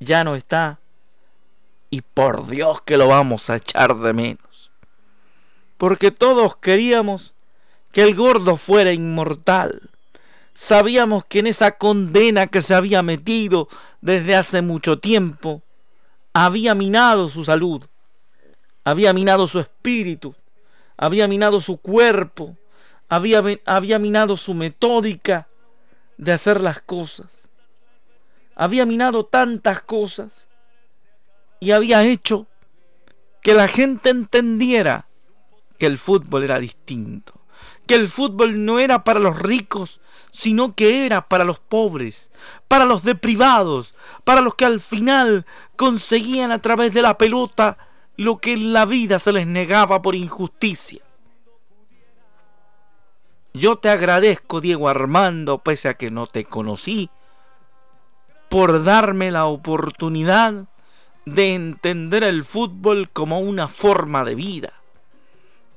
ya 0.00 0.24
no 0.24 0.34
está. 0.34 0.80
Y 1.90 2.00
por 2.02 2.48
Dios 2.48 2.82
que 2.82 2.96
lo 2.96 3.06
vamos 3.06 3.48
a 3.50 3.56
echar 3.56 3.96
de 3.96 4.12
menos 4.12 4.44
porque 5.84 6.10
todos 6.10 6.56
queríamos 6.56 7.34
que 7.92 8.02
el 8.02 8.14
gordo 8.14 8.56
fuera 8.56 8.92
inmortal. 8.92 9.90
Sabíamos 10.54 11.24
que 11.26 11.40
en 11.40 11.46
esa 11.46 11.72
condena 11.72 12.46
que 12.46 12.62
se 12.62 12.74
había 12.74 13.02
metido 13.02 13.68
desde 14.00 14.36
hace 14.36 14.62
mucho 14.62 14.98
tiempo, 14.98 15.62
había 16.32 16.74
minado 16.74 17.28
su 17.28 17.44
salud, 17.44 17.84
había 18.84 19.12
minado 19.12 19.46
su 19.46 19.60
espíritu, 19.60 20.34
había 20.96 21.28
minado 21.28 21.60
su 21.60 21.76
cuerpo, 21.76 22.56
había, 23.08 23.42
había 23.64 23.98
minado 23.98 24.36
su 24.36 24.54
metódica 24.54 25.48
de 26.16 26.32
hacer 26.32 26.60
las 26.60 26.80
cosas, 26.80 27.26
había 28.54 28.86
minado 28.86 29.26
tantas 29.26 29.82
cosas 29.82 30.46
y 31.60 31.72
había 31.72 32.04
hecho 32.04 32.46
que 33.42 33.54
la 33.54 33.68
gente 33.68 34.10
entendiera 34.10 35.08
que 35.78 35.86
el 35.86 35.98
fútbol 35.98 36.44
era 36.44 36.58
distinto, 36.58 37.40
que 37.86 37.94
el 37.94 38.08
fútbol 38.08 38.64
no 38.64 38.78
era 38.78 39.04
para 39.04 39.20
los 39.20 39.38
ricos, 39.38 40.00
sino 40.30 40.74
que 40.74 41.04
era 41.04 41.28
para 41.28 41.44
los 41.44 41.60
pobres, 41.60 42.30
para 42.68 42.84
los 42.84 43.02
deprivados, 43.02 43.94
para 44.24 44.40
los 44.40 44.54
que 44.54 44.64
al 44.64 44.80
final 44.80 45.46
conseguían 45.76 46.52
a 46.52 46.60
través 46.60 46.94
de 46.94 47.02
la 47.02 47.18
pelota 47.18 47.78
lo 48.16 48.38
que 48.38 48.52
en 48.52 48.72
la 48.72 48.84
vida 48.84 49.18
se 49.18 49.32
les 49.32 49.46
negaba 49.46 50.02
por 50.02 50.14
injusticia. 50.14 51.02
Yo 53.56 53.76
te 53.76 53.88
agradezco, 53.88 54.60
Diego 54.60 54.88
Armando, 54.88 55.58
pese 55.58 55.88
a 55.88 55.94
que 55.94 56.10
no 56.10 56.26
te 56.26 56.44
conocí, 56.44 57.08
por 58.48 58.82
darme 58.82 59.30
la 59.30 59.46
oportunidad 59.46 60.64
de 61.24 61.54
entender 61.54 62.24
el 62.24 62.44
fútbol 62.44 63.10
como 63.10 63.38
una 63.38 63.68
forma 63.68 64.24
de 64.24 64.34
vida 64.34 64.72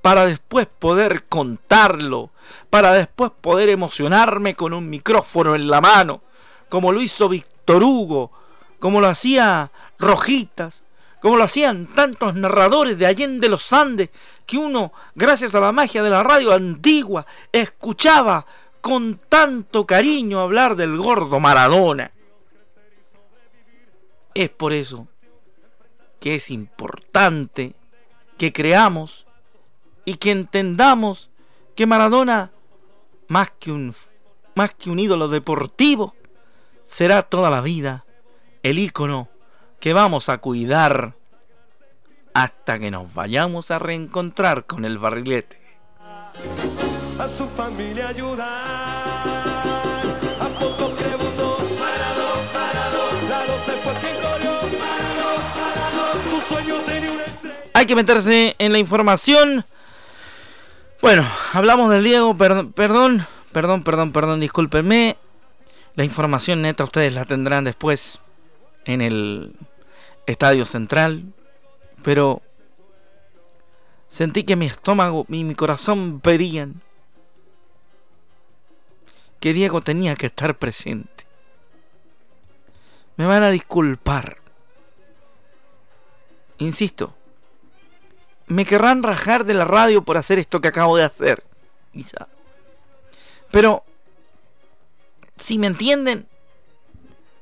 para 0.01 0.25
después 0.25 0.67
poder 0.67 1.25
contarlo, 1.25 2.31
para 2.69 2.93
después 2.93 3.29
poder 3.41 3.69
emocionarme 3.69 4.55
con 4.55 4.73
un 4.73 4.89
micrófono 4.89 5.53
en 5.53 5.67
la 5.67 5.81
mano, 5.81 6.21
como 6.69 6.91
lo 6.91 7.01
hizo 7.01 7.29
Víctor 7.29 7.83
Hugo, 7.83 8.31
como 8.79 9.01
lo 9.01 9.07
hacía 9.07 9.69
Rojitas, 9.99 10.83
como 11.21 11.37
lo 11.37 11.43
hacían 11.43 11.87
tantos 11.87 12.35
narradores 12.35 12.97
de 12.97 13.05
Allende 13.05 13.49
los 13.49 13.73
Andes, 13.73 14.09
que 14.45 14.57
uno, 14.57 14.93
gracias 15.15 15.53
a 15.55 15.59
la 15.59 15.71
magia 15.71 16.03
de 16.03 16.09
la 16.09 16.23
radio 16.23 16.53
antigua, 16.53 17.25
escuchaba 17.51 18.45
con 18.81 19.19
tanto 19.27 19.85
cariño 19.85 20.39
hablar 20.39 20.75
del 20.75 20.97
gordo 20.97 21.39
Maradona. 21.39 22.11
Es 24.33 24.49
por 24.49 24.73
eso 24.73 25.07
que 26.19 26.35
es 26.35 26.51
importante 26.51 27.73
que 28.37 28.53
creamos 28.53 29.25
y 30.05 30.15
que 30.15 30.31
entendamos 30.31 31.29
que 31.75 31.85
Maradona, 31.85 32.51
más 33.27 33.51
que 33.59 33.71
un, 33.71 33.93
más 34.55 34.73
que 34.73 34.89
un 34.89 34.99
ídolo 34.99 35.27
deportivo, 35.27 36.15
será 36.85 37.23
toda 37.23 37.49
la 37.49 37.61
vida 37.61 38.05
el 38.63 38.79
ícono 38.79 39.29
que 39.79 39.93
vamos 39.93 40.29
a 40.29 40.39
cuidar 40.39 41.13
hasta 42.33 42.79
que 42.79 42.91
nos 42.91 43.13
vayamos 43.13 43.71
a 43.71 43.79
reencontrar 43.79 44.65
con 44.65 44.85
el 44.85 44.97
barrilete. 44.97 45.59
A 47.19 47.27
su 47.27 47.47
familia 47.47 48.13
Hay 57.73 57.85
que 57.85 57.95
meterse 57.95 58.55
en 58.57 58.71
la 58.71 58.79
información. 58.79 59.63
Bueno, 60.99 61.23
hablamos 61.53 61.91
del 61.91 62.03
Diego, 62.03 62.35
perdón, 62.35 62.71
perdón, 62.73 63.27
perdón, 63.51 63.83
perdón, 63.83 64.11
perdón, 64.11 64.39
discúlpenme. 64.39 65.17
La 65.93 66.03
información 66.03 66.63
neta 66.63 66.83
ustedes 66.83 67.13
la 67.13 67.25
tendrán 67.25 67.63
después 67.63 68.19
en 68.87 69.01
el 69.01 69.53
Estadio 70.25 70.65
Central, 70.65 71.33
pero 72.03 72.41
sentí 74.07 74.43
que 74.43 74.55
mi 74.55 74.65
estómago 74.65 75.25
y 75.29 75.43
mi 75.43 75.53
corazón 75.53 76.21
pedían 76.21 76.81
que 79.39 79.53
Diego 79.53 79.81
tenía 79.81 80.15
que 80.15 80.27
estar 80.27 80.57
presente. 80.57 81.25
Me 83.17 83.25
van 83.25 83.43
a 83.43 83.49
disculpar. 83.49 84.37
Insisto, 86.59 87.13
me 88.47 88.65
querrán 88.65 89.03
rajar 89.03 89.43
de 89.43 89.53
la 89.53 89.65
radio 89.65 90.01
por 90.03 90.17
hacer 90.17 90.39
esto 90.39 90.61
que 90.61 90.69
acabo 90.69 90.95
de 90.95 91.03
hacer. 91.03 91.43
Quizá. 91.91 92.27
Pero, 93.51 93.83
si 95.35 95.57
me 95.57 95.67
entienden, 95.67 96.27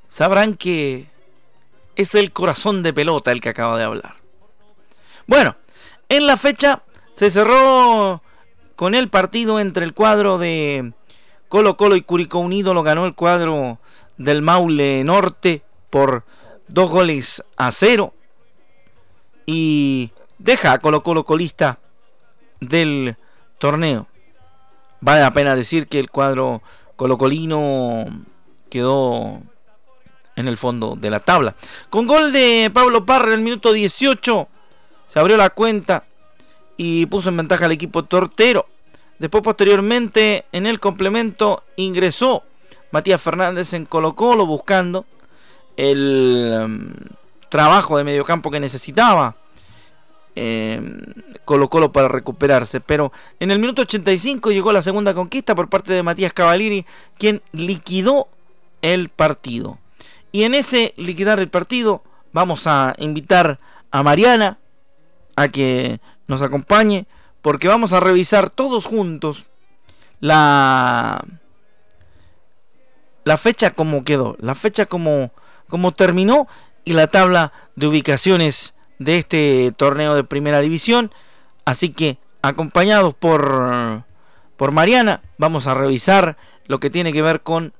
sabrán 0.09 0.55
que 0.55 1.07
es 1.95 2.15
el 2.15 2.31
corazón 2.31 2.83
de 2.83 2.93
pelota 2.93 3.31
el 3.31 3.41
que 3.41 3.49
acaba 3.49 3.77
de 3.77 3.83
hablar. 3.83 4.15
Bueno, 5.27 5.55
en 6.09 6.27
la 6.27 6.37
fecha 6.37 6.83
se 7.15 7.29
cerró 7.29 8.21
con 8.75 8.95
el 8.95 9.09
partido 9.09 9.59
entre 9.59 9.85
el 9.85 9.93
cuadro 9.93 10.37
de 10.37 10.93
Colo 11.49 11.77
Colo 11.77 11.95
y 11.95 12.01
Curicó 12.01 12.39
Unido. 12.39 12.73
Lo 12.73 12.83
ganó 12.83 13.05
el 13.05 13.15
cuadro 13.15 13.79
del 14.17 14.41
Maule 14.41 15.03
Norte 15.03 15.63
por 15.89 16.25
dos 16.67 16.89
goles 16.89 17.43
a 17.57 17.71
cero. 17.71 18.13
Y 19.45 20.11
deja 20.37 20.73
a 20.73 20.79
Colo 20.79 21.01
Colo 21.01 21.25
colista 21.25 21.79
del 22.59 23.15
torneo. 23.57 24.07
Vale 25.01 25.21
la 25.21 25.31
pena 25.31 25.55
decir 25.55 25.87
que 25.87 25.99
el 25.99 26.09
cuadro 26.09 26.61
colocolino 26.95 28.05
quedó 28.69 29.41
en 30.35 30.47
el 30.47 30.57
fondo 30.57 30.95
de 30.95 31.09
la 31.09 31.19
tabla. 31.19 31.55
Con 31.89 32.07
gol 32.07 32.31
de 32.31 32.69
Pablo 32.73 33.05
Parra 33.05 33.27
en 33.27 33.39
el 33.39 33.41
minuto 33.41 33.73
18 33.73 34.47
se 35.07 35.19
abrió 35.19 35.37
la 35.37 35.49
cuenta 35.49 36.05
y 36.77 37.05
puso 37.05 37.29
en 37.29 37.37
ventaja 37.37 37.65
al 37.65 37.71
equipo 37.71 38.03
tortero. 38.03 38.67
Después, 39.19 39.43
posteriormente, 39.43 40.45
en 40.51 40.65
el 40.65 40.79
complemento 40.79 41.63
ingresó 41.77 42.43
Matías 42.91 43.21
Fernández 43.21 43.73
en 43.73 43.85
Colo 43.85 44.13
Colo 44.15 44.45
buscando 44.45 45.05
el 45.77 46.53
um, 46.63 46.93
trabajo 47.49 47.97
de 47.97 48.03
mediocampo 48.03 48.51
que 48.51 48.59
necesitaba 48.59 49.35
eh, 50.35 50.81
Colo 51.45 51.69
Colo 51.69 51.93
para 51.93 52.09
recuperarse. 52.09 52.81
Pero 52.81 53.13
en 53.39 53.51
el 53.51 53.59
minuto 53.59 53.83
85 53.83 54.51
llegó 54.51 54.73
la 54.73 54.81
segunda 54.81 55.13
conquista 55.13 55.55
por 55.55 55.69
parte 55.69 55.93
de 55.93 56.03
Matías 56.03 56.33
Cavalieri, 56.33 56.85
quien 57.17 57.41
liquidó 57.53 58.27
el 58.81 59.09
partido. 59.09 59.77
Y 60.35 60.43
en 60.43 60.53
ese 60.53 60.93
liquidar 60.97 61.39
el 61.39 61.47
partido 61.47 62.03
vamos 62.33 62.67
a 62.67 62.93
invitar 62.97 63.57
a 63.89 64.03
Mariana 64.03 64.59
a 65.37 65.47
que 65.47 66.01
nos 66.27 66.41
acompañe 66.41 67.05
porque 67.41 67.69
vamos 67.69 67.93
a 67.93 68.01
revisar 68.01 68.49
todos 68.49 68.83
juntos 68.83 69.45
la 70.19 71.23
la 73.23 73.37
fecha 73.37 73.71
como 73.71 74.03
quedó, 74.03 74.35
la 74.41 74.55
fecha 74.55 74.87
como 74.87 75.31
como 75.69 75.93
terminó 75.93 76.49
y 76.83 76.91
la 76.91 77.07
tabla 77.07 77.53
de 77.77 77.87
ubicaciones 77.87 78.73
de 78.99 79.19
este 79.19 79.73
torneo 79.77 80.15
de 80.15 80.25
primera 80.25 80.59
división. 80.59 81.11
Así 81.63 81.93
que 81.93 82.17
acompañados 82.41 83.13
por 83.13 84.03
por 84.57 84.73
Mariana 84.73 85.21
vamos 85.37 85.65
a 85.67 85.75
revisar 85.75 86.35
lo 86.65 86.81
que 86.81 86.89
tiene 86.89 87.13
que 87.13 87.21
ver 87.21 87.39
con 87.39 87.71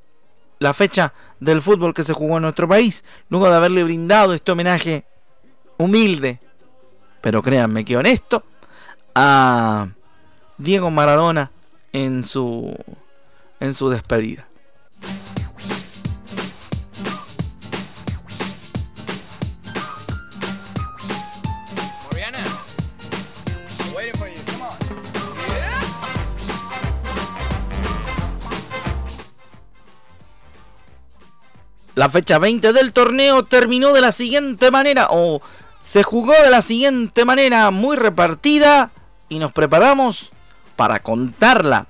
la 0.59 0.73
fecha 0.73 1.13
del 1.39 1.61
fútbol 1.61 1.93
que 1.93 2.03
se 2.03 2.13
jugó 2.13 2.37
en 2.37 2.43
nuestro 2.43 2.67
país, 2.67 3.03
luego 3.29 3.49
de 3.49 3.55
haberle 3.55 3.83
brindado 3.83 4.33
este 4.33 4.51
homenaje 4.51 5.05
humilde, 5.77 6.39
pero 7.21 7.41
créanme 7.41 7.83
que 7.83 7.97
honesto, 7.97 8.43
a 9.13 9.87
Diego 10.57 10.91
Maradona 10.91 11.51
en 11.91 12.23
su 12.23 12.75
en 13.59 13.73
su 13.73 13.89
despedida. 13.89 14.47
La 31.95 32.10
fecha 32.10 32.39
20 32.39 32.73
del 32.73 32.93
torneo 32.93 33.43
terminó 33.43 33.93
de 33.93 34.01
la 34.01 34.12
siguiente 34.12 34.69
manera, 34.69 35.08
o 35.12 35.41
se 35.79 36.03
jugó 36.03 36.34
de 36.34 36.49
la 36.49 36.62
siguiente 36.62 37.25
manera, 37.25 37.71
muy 37.71 37.95
repartida, 37.95 38.91
y 39.29 39.39
nos 39.39 39.53
preparamos 39.53 40.31
para 40.75 40.99
contarla. 40.99 41.88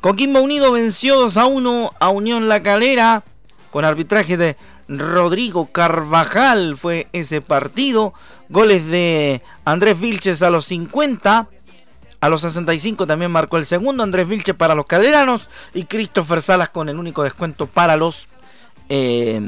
Coquimbo 0.00 0.40
Unido 0.40 0.72
venció 0.72 1.20
2 1.20 1.36
a 1.36 1.46
1 1.46 1.92
a 1.98 2.08
Unión 2.08 2.48
La 2.48 2.62
Calera 2.62 3.24
con 3.70 3.84
arbitraje 3.84 4.36
de 4.36 4.56
Rodrigo 4.88 5.66
Carvajal 5.66 6.76
fue 6.76 7.08
ese 7.12 7.40
partido. 7.40 8.12
Goles 8.48 8.86
de 8.86 9.42
Andrés 9.64 9.98
Vilches 10.00 10.42
a 10.42 10.50
los 10.50 10.66
50. 10.66 11.48
A 12.20 12.28
los 12.28 12.40
65 12.40 13.06
también 13.06 13.30
marcó 13.30 13.56
el 13.56 13.64
segundo 13.64 14.02
Andrés 14.02 14.28
Vilches 14.28 14.56
para 14.56 14.74
los 14.74 14.86
caleranos 14.86 15.48
y 15.72 15.84
Christopher 15.84 16.42
Salas 16.42 16.68
con 16.68 16.88
el 16.88 16.98
único 16.98 17.22
descuento 17.22 17.66
para 17.66 17.96
los 17.96 18.26
eh, 18.90 19.40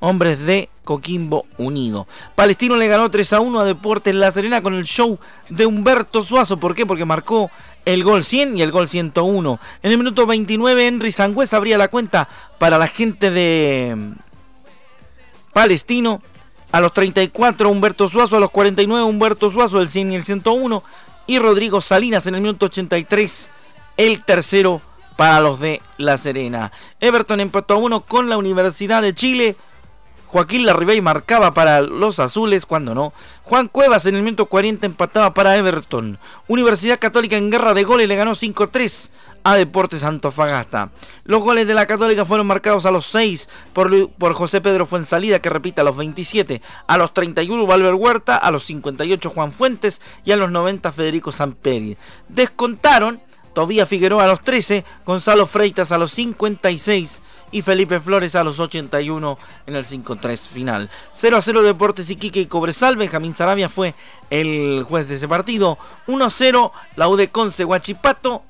hombres 0.00 0.40
de 0.40 0.68
Coquimbo 0.82 1.46
Unido. 1.58 2.06
Palestino 2.34 2.76
le 2.76 2.88
ganó 2.88 3.10
3 3.10 3.34
a 3.34 3.40
1 3.40 3.60
a 3.60 3.64
Deportes 3.64 4.14
La 4.14 4.32
Serena 4.32 4.62
con 4.62 4.74
el 4.74 4.84
show 4.84 5.18
de 5.48 5.66
Humberto 5.66 6.22
Suazo. 6.22 6.56
¿Por 6.56 6.74
qué? 6.74 6.86
Porque 6.86 7.04
marcó 7.04 7.50
el 7.84 8.02
gol 8.02 8.24
100 8.24 8.58
y 8.58 8.62
el 8.62 8.72
gol 8.72 8.88
101. 8.88 9.60
En 9.82 9.92
el 9.92 9.98
minuto 9.98 10.26
29 10.26 10.88
Henry 10.88 11.12
Sangüez 11.12 11.52
abría 11.54 11.78
la 11.78 11.88
cuenta 11.88 12.28
para 12.58 12.78
la 12.78 12.86
gente 12.86 13.30
de 13.30 13.94
mm, 13.96 14.12
Palestino. 15.52 16.22
A 16.72 16.80
los 16.80 16.92
34 16.92 17.70
Humberto 17.70 18.08
Suazo, 18.08 18.36
a 18.36 18.40
los 18.40 18.50
49 18.50 19.04
Humberto 19.04 19.50
Suazo, 19.50 19.80
el 19.80 19.88
100 19.88 20.12
y 20.12 20.16
el 20.16 20.24
101. 20.24 20.82
Y 21.28 21.38
Rodrigo 21.38 21.80
Salinas 21.80 22.26
en 22.26 22.34
el 22.34 22.40
minuto 22.40 22.66
83, 22.66 23.50
el 23.96 24.22
tercero 24.24 24.80
para 25.16 25.40
los 25.40 25.60
de 25.60 25.82
La 25.98 26.18
Serena. 26.18 26.72
Everton 27.00 27.40
empató 27.40 27.74
a 27.74 27.78
1 27.78 28.00
con 28.02 28.28
la 28.28 28.36
Universidad 28.36 29.02
de 29.02 29.14
Chile. 29.14 29.56
Joaquín 30.26 30.66
Larribey 30.66 31.00
marcaba 31.00 31.52
para 31.54 31.80
los 31.80 32.18
azules, 32.18 32.66
cuando 32.66 32.94
no. 32.94 33.12
Juan 33.44 33.68
Cuevas 33.68 34.06
en 34.06 34.16
el 34.16 34.22
minuto 34.22 34.46
40 34.46 34.84
empataba 34.84 35.32
para 35.32 35.56
Everton. 35.56 36.18
Universidad 36.48 36.98
Católica 36.98 37.36
en 37.36 37.50
guerra 37.50 37.74
de 37.74 37.84
goles 37.84 38.08
le 38.08 38.16
ganó 38.16 38.32
5-3 38.32 39.08
a 39.44 39.54
Deportes 39.54 40.02
Antofagasta. 40.02 40.90
Los 41.24 41.40
goles 41.40 41.68
de 41.68 41.74
la 41.74 41.86
Católica 41.86 42.24
fueron 42.24 42.48
marcados 42.48 42.84
a 42.84 42.90
los 42.90 43.06
6 43.06 43.48
por, 43.72 44.10
por 44.10 44.34
José 44.34 44.60
Pedro 44.60 44.86
Fuensalida, 44.86 45.38
que 45.38 45.48
repita 45.48 45.82
a 45.82 45.84
los 45.84 45.96
27, 45.96 46.60
a 46.88 46.98
los 46.98 47.14
31 47.14 47.64
Valver 47.64 47.94
Huerta, 47.94 48.36
a 48.36 48.50
los 48.50 48.64
58 48.64 49.30
Juan 49.30 49.52
Fuentes 49.52 50.00
y 50.24 50.32
a 50.32 50.36
los 50.36 50.50
90 50.50 50.90
Federico 50.90 51.30
Samperi. 51.30 51.96
Descontaron 52.28 53.20
Tobía 53.56 53.86
Figueroa 53.86 54.24
a 54.24 54.26
los 54.26 54.42
13, 54.42 54.84
Gonzalo 55.06 55.46
Freitas 55.46 55.90
a 55.90 55.96
los 55.96 56.12
56 56.12 57.22
y 57.52 57.62
Felipe 57.62 58.00
Flores 58.00 58.34
a 58.34 58.44
los 58.44 58.60
81 58.60 59.38
en 59.66 59.76
el 59.76 59.82
5-3 59.82 60.48
final. 60.50 60.90
0 61.14 61.38
a 61.38 61.40
0 61.40 61.62
Deportes 61.62 62.10
Iquique 62.10 62.40
y 62.40 62.46
Cobresal. 62.48 62.96
Benjamín 62.96 63.34
Sarabia 63.34 63.70
fue 63.70 63.94
el 64.28 64.84
juez 64.86 65.08
de 65.08 65.14
ese 65.14 65.26
partido. 65.26 65.78
1 66.06 66.22
a 66.22 66.28
0 66.28 66.72
la 66.96 67.08
UD 67.08 67.28
Conce 67.32 67.64
Guachipato. 67.64 68.42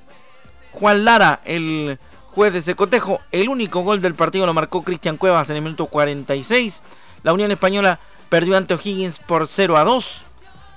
Juan 0.72 1.04
Lara, 1.04 1.40
el 1.44 2.00
juez 2.32 2.52
de 2.52 2.58
ese 2.58 2.74
cotejo. 2.74 3.20
El 3.30 3.48
único 3.48 3.82
gol 3.82 4.00
del 4.02 4.16
partido 4.16 4.44
lo 4.44 4.54
marcó 4.54 4.82
Cristian 4.82 5.18
Cuevas 5.18 5.48
en 5.50 5.54
el 5.54 5.62
minuto 5.62 5.86
46. 5.86 6.82
La 7.22 7.32
Unión 7.32 7.52
Española 7.52 8.00
perdió 8.28 8.56
ante 8.56 8.74
O'Higgins 8.74 9.20
por 9.20 9.46
0 9.46 9.76
a 9.76 9.84
2. 9.84 10.24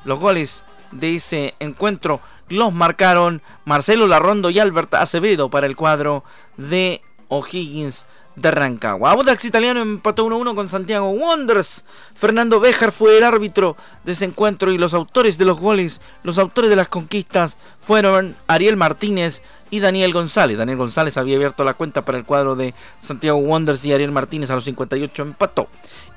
Los 0.05 0.19
goles 0.19 0.63
de 0.91 1.15
ese 1.15 1.55
encuentro 1.59 2.21
los 2.49 2.73
marcaron 2.73 3.41
Marcelo 3.65 4.07
Larrondo 4.07 4.49
y 4.49 4.59
Albert 4.59 4.93
Acevedo 4.95 5.49
para 5.49 5.67
el 5.67 5.75
cuadro 5.75 6.23
de 6.57 7.01
O'Higgins 7.27 8.07
de 8.35 8.51
Rancagua. 8.51 9.11
Audax 9.11 9.45
Italiano 9.45 9.81
empató 9.81 10.25
1-1 10.25 10.55
con 10.55 10.69
Santiago 10.69 11.09
Wonders. 11.11 11.83
Fernando 12.15 12.59
Béjar 12.59 12.91
fue 12.91 13.17
el 13.17 13.23
árbitro 13.23 13.75
de 14.03 14.13
ese 14.13 14.25
encuentro 14.25 14.71
y 14.71 14.77
los 14.77 14.93
autores 14.93 15.37
de 15.37 15.45
los 15.45 15.59
goles, 15.59 16.01
los 16.23 16.37
autores 16.37 16.69
de 16.69 16.75
las 16.75 16.87
conquistas 16.87 17.57
fueron 17.81 18.35
Ariel 18.47 18.77
Martínez 18.77 19.41
y 19.69 19.79
Daniel 19.79 20.13
González. 20.13 20.57
Daniel 20.57 20.77
González 20.77 21.17
había 21.17 21.35
abierto 21.35 21.63
la 21.63 21.73
cuenta 21.73 22.03
para 22.03 22.17
el 22.17 22.25
cuadro 22.25 22.55
de 22.55 22.73
Santiago 22.99 23.39
Wonders 23.39 23.83
y 23.85 23.93
Ariel 23.93 24.11
Martínez 24.11 24.49
a 24.49 24.55
los 24.55 24.63
58 24.63 25.21
empató. 25.21 25.67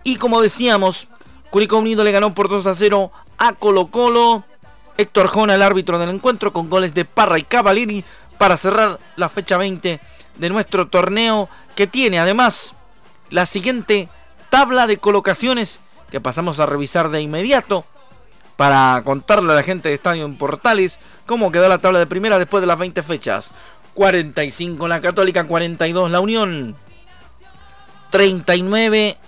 Y 0.05 0.17
como 0.17 0.41
decíamos, 0.41 1.09
Curicó 1.51 1.79
Unido 1.79 2.05
le 2.05 2.13
ganó 2.13 2.35
por 2.35 2.49
2 2.49 2.67
a 2.67 2.75
0 2.75 3.13
a 3.39 3.53
Colo 3.55 3.89
Colo. 3.89 4.45
Héctor 4.97 5.29
Jona, 5.29 5.55
el 5.55 5.63
árbitro 5.63 5.99
del 5.99 6.11
encuentro, 6.11 6.53
con 6.53 6.69
goles 6.69 6.95
de 6.95 7.05
Parra 7.05 7.39
y 7.39 7.43
Cavallini 7.43 8.05
para 8.39 8.57
cerrar 8.57 8.99
la 9.17 9.29
fecha 9.29 9.57
20 9.57 10.01
de 10.37 10.49
nuestro 10.51 10.89
torneo, 10.89 11.49
que 11.75 11.87
tiene 11.87 12.19
además 12.19 12.75
la 13.31 13.47
siguiente 13.47 14.09
tabla 14.51 14.87
de 14.87 14.99
colocaciones 14.99 15.81
que 16.11 16.21
pasamos 16.21 16.61
a 16.61 16.67
revisar 16.67 17.11
de 17.11 17.23
inmediato 17.23 17.87
para 18.57 19.01
contarle 19.05 19.53
a 19.53 19.57
la 19.57 19.63
gente 19.63 19.89
de 19.89 19.95
Estadio 19.95 20.25
en 20.27 20.37
Portales 20.37 21.01
cómo 21.25 21.51
quedó 21.51 21.69
la 21.69 21.79
tabla 21.79 21.99
de 21.99 22.07
primera 22.07 22.39
después 22.39 22.61
de 22.61 22.67
las 22.67 22.79
20 22.79 23.03
fechas. 23.03 23.53
45 23.95 24.89
la 24.89 25.01
Católica, 25.01 25.45
42 25.45 26.11
la 26.11 26.21
Unión, 26.21 26.77
39, 28.11 29.19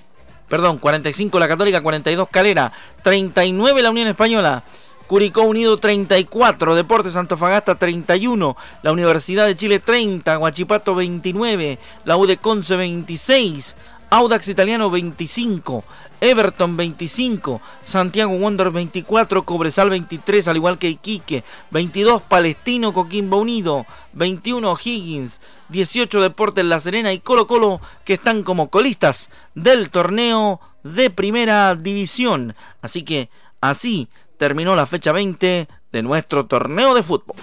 perdón, 0.48 0.78
45 0.78 1.38
la 1.38 1.48
Católica, 1.48 1.80
42 1.80 2.28
Calera, 2.30 2.72
39 3.02 3.82
la 3.82 3.90
Unión 3.90 4.08
Española, 4.08 4.62
Curicó 5.06 5.42
Unido 5.42 5.76
34, 5.76 6.74
Deportes 6.74 7.14
Antofagasta 7.16 7.74
31, 7.74 8.56
la 8.82 8.92
Universidad 8.92 9.46
de 9.46 9.54
Chile 9.54 9.78
30, 9.78 10.36
Guachipato 10.36 10.94
29, 10.94 11.78
la 12.06 12.16
UD 12.16 12.36
Conce 12.40 12.74
26, 12.76 13.76
Audax 14.08 14.48
Italiano 14.48 14.90
25, 14.90 15.84
Everton 16.22 16.76
25, 16.76 17.60
Santiago 17.82 18.32
Wander 18.32 18.70
24, 18.70 19.44
Cobresal 19.44 19.90
23, 19.90 20.48
al 20.48 20.56
igual 20.56 20.78
que 20.78 20.88
Iquique, 20.88 21.44
22 21.70 22.22
Palestino 22.22 22.94
Coquimbo 22.94 23.36
Unido, 23.36 23.84
21 24.14 24.74
Higgins, 24.82 25.42
18 25.68 26.22
Deportes 26.22 26.64
La 26.64 26.80
Serena 26.80 27.12
y 27.12 27.18
Colo 27.18 27.46
Colo 27.46 27.80
que 28.04 28.14
están 28.14 28.42
como 28.42 28.70
colistas 28.70 29.30
del 29.54 29.90
torneo 29.90 30.60
de 30.82 31.10
primera 31.10 31.74
división. 31.74 32.54
Así 32.80 33.02
que 33.02 33.28
así 33.60 34.08
terminó 34.38 34.74
la 34.74 34.86
fecha 34.86 35.12
20 35.12 35.68
de 35.92 36.02
nuestro 36.02 36.46
torneo 36.46 36.94
de 36.94 37.02
fútbol. 37.02 37.36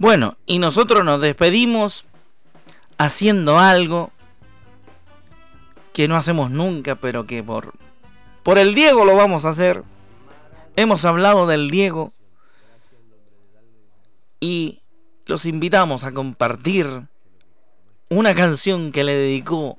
Bueno, 0.00 0.36
y 0.46 0.60
nosotros 0.60 1.04
nos 1.04 1.20
despedimos 1.20 2.04
haciendo 2.98 3.58
algo 3.58 4.12
que 5.92 6.06
no 6.06 6.16
hacemos 6.16 6.52
nunca, 6.52 6.94
pero 6.94 7.26
que 7.26 7.42
por, 7.42 7.74
Por 8.44 8.58
el 8.58 8.76
Diego 8.76 9.04
lo 9.04 9.16
vamos 9.16 9.44
a 9.44 9.48
hacer. 9.48 9.82
Hemos 10.76 11.04
hablado 11.04 11.48
del 11.48 11.68
Diego. 11.68 12.12
Y 14.38 14.82
los 15.26 15.44
invitamos 15.46 16.04
a 16.04 16.12
compartir 16.12 17.08
una 18.08 18.36
canción 18.36 18.92
que 18.92 19.02
le 19.02 19.16
dedicó 19.16 19.76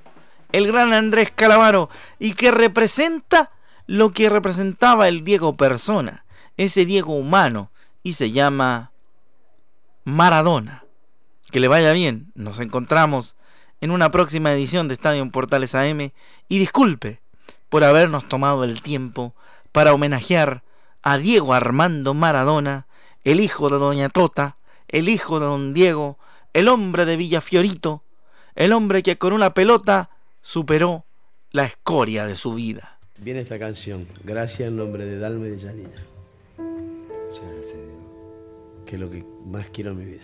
el 0.51 0.67
gran 0.67 0.93
Andrés 0.93 1.31
Calamaro 1.33 1.89
y 2.17 2.33
que 2.33 2.51
representa 2.51 3.51
lo 3.88 4.12
que 4.12 4.29
representaba 4.29 5.07
el 5.07 5.23
Diego 5.23 5.55
persona, 5.55 6.25
ese 6.57 6.85
Diego 6.85 7.13
humano, 7.13 7.71
y 8.03 8.13
se 8.13 8.31
llama 8.31 8.91
Maradona. 10.03 10.85
Que 11.51 11.59
le 11.59 11.67
vaya 11.67 11.91
bien, 11.91 12.31
nos 12.35 12.59
encontramos 12.59 13.35
en 13.81 13.91
una 13.91 14.12
próxima 14.12 14.53
edición 14.53 14.88
de 14.88 14.93
Estadio 14.93 15.27
Portales 15.31 15.73
AM 15.73 16.12
y 16.47 16.59
disculpe 16.59 17.21
por 17.69 17.83
habernos 17.83 18.27
tomado 18.27 18.63
el 18.63 18.81
tiempo 18.81 19.33
para 19.71 19.93
homenajear 19.93 20.63
a 21.01 21.17
Diego 21.17 21.53
Armando 21.53 22.13
Maradona, 22.13 22.88
el 23.23 23.39
hijo 23.39 23.69
de 23.69 23.77
Doña 23.77 24.09
Tota, 24.09 24.57
el 24.88 25.09
hijo 25.09 25.39
de 25.39 25.45
Don 25.45 25.73
Diego, 25.73 26.17
el 26.53 26.67
hombre 26.67 27.05
de 27.05 27.15
Villafiorito, 27.15 28.03
el 28.55 28.73
hombre 28.73 29.03
que 29.03 29.17
con 29.17 29.33
una 29.33 29.51
pelota 29.51 30.09
superó 30.41 31.06
la 31.52 31.65
escoria 31.65 32.25
de 32.25 32.36
su 32.36 32.54
vida. 32.54 32.99
Viene 33.17 33.41
esta 33.41 33.60
canción, 33.60 34.08
gracias 34.23 34.69
en 34.69 34.78
nombre 34.78 35.06
de 35.06 35.19
Dalme 35.19 35.47
de 35.49 35.60
Janina, 35.60 36.06
Muchas 36.58 37.43
gracias, 37.54 37.73
Diego. 37.78 38.84
que 38.86 38.95
es 38.95 39.02
lo 39.02 39.10
que 39.12 39.25
más 39.45 39.69
quiero 39.69 39.91
en 39.91 39.97
mi 39.97 40.06
vida. 40.06 40.23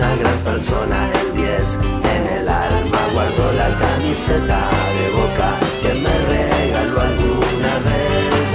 una 0.00 0.16
gran 0.16 0.38
persona. 0.38 0.98
El 1.20 1.36
10 1.36 1.78
en 2.16 2.24
el 2.38 2.48
alma 2.48 3.00
guardo 3.12 3.52
la 3.52 3.70
camiseta 3.84 4.60
de 4.96 5.06
boca 5.20 5.48
que 5.82 5.92
me 6.04 6.14
regaló 6.32 7.00
alguna 7.12 7.74
vez. 7.86 8.48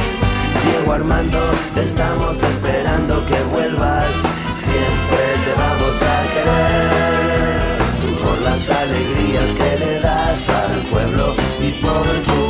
Diego 0.63 0.93
Armando, 0.93 1.41
te 1.75 1.83
estamos 1.83 2.41
esperando 2.41 3.23
que 3.27 3.39
vuelvas, 3.53 4.13
siempre 4.67 5.23
te 5.45 5.53
vamos 5.63 5.95
a 6.13 6.15
querer. 6.33 7.65
Por 8.23 8.41
las 8.41 8.69
alegrías 8.69 9.49
que 9.59 9.69
le 9.83 9.99
das 9.99 10.49
al 10.49 10.75
pueblo 10.91 11.35
y 11.61 11.71
por 11.83 12.05
tu 12.27 12.44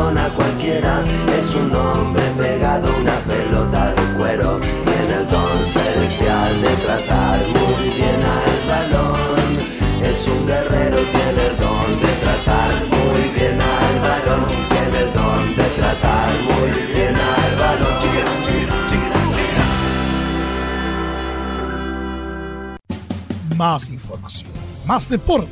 persona 0.00 0.28
cualquiera, 0.34 1.04
es 1.38 1.54
un 1.54 1.74
hombre 1.74 2.22
pegado 2.38 2.88
a 2.88 2.96
una 2.96 3.18
pelota 3.20 3.92
de 3.92 4.02
cuero. 4.16 4.58
Tiene 4.84 5.14
el 5.14 5.28
don 5.28 5.58
celestial 5.66 6.60
de 6.62 6.76
tratar 6.76 7.38
muy 7.48 7.90
bien 7.90 8.22
al 8.24 8.60
balón. 8.68 9.58
Es 10.02 10.26
un 10.26 10.46
guerrero, 10.46 10.96
tiene 10.96 11.46
el 11.48 11.56
don 11.58 12.00
de 12.00 12.12
tratar 12.24 12.72
muy 12.88 13.22
bien 13.36 13.60
al 13.60 14.00
balón. 14.00 14.44
Tiene 14.70 14.98
el 15.04 15.12
don 15.12 15.56
de 15.56 15.64
tratar 15.78 16.30
muy 16.48 16.70
bien 16.94 17.16
al 17.16 17.52
balón. 17.60 17.94
Chiquira, 18.00 18.32
chiquira, 18.42 18.76
chiquira. 18.88 19.64
Más 23.56 23.90
información, 23.90 24.52
más 24.86 25.08
deporte. 25.08 25.50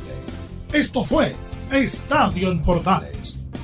Esto 0.73 1.03
fue 1.03 1.35
Estadio 1.71 2.51
en 2.51 2.63
Portales, 2.63 3.38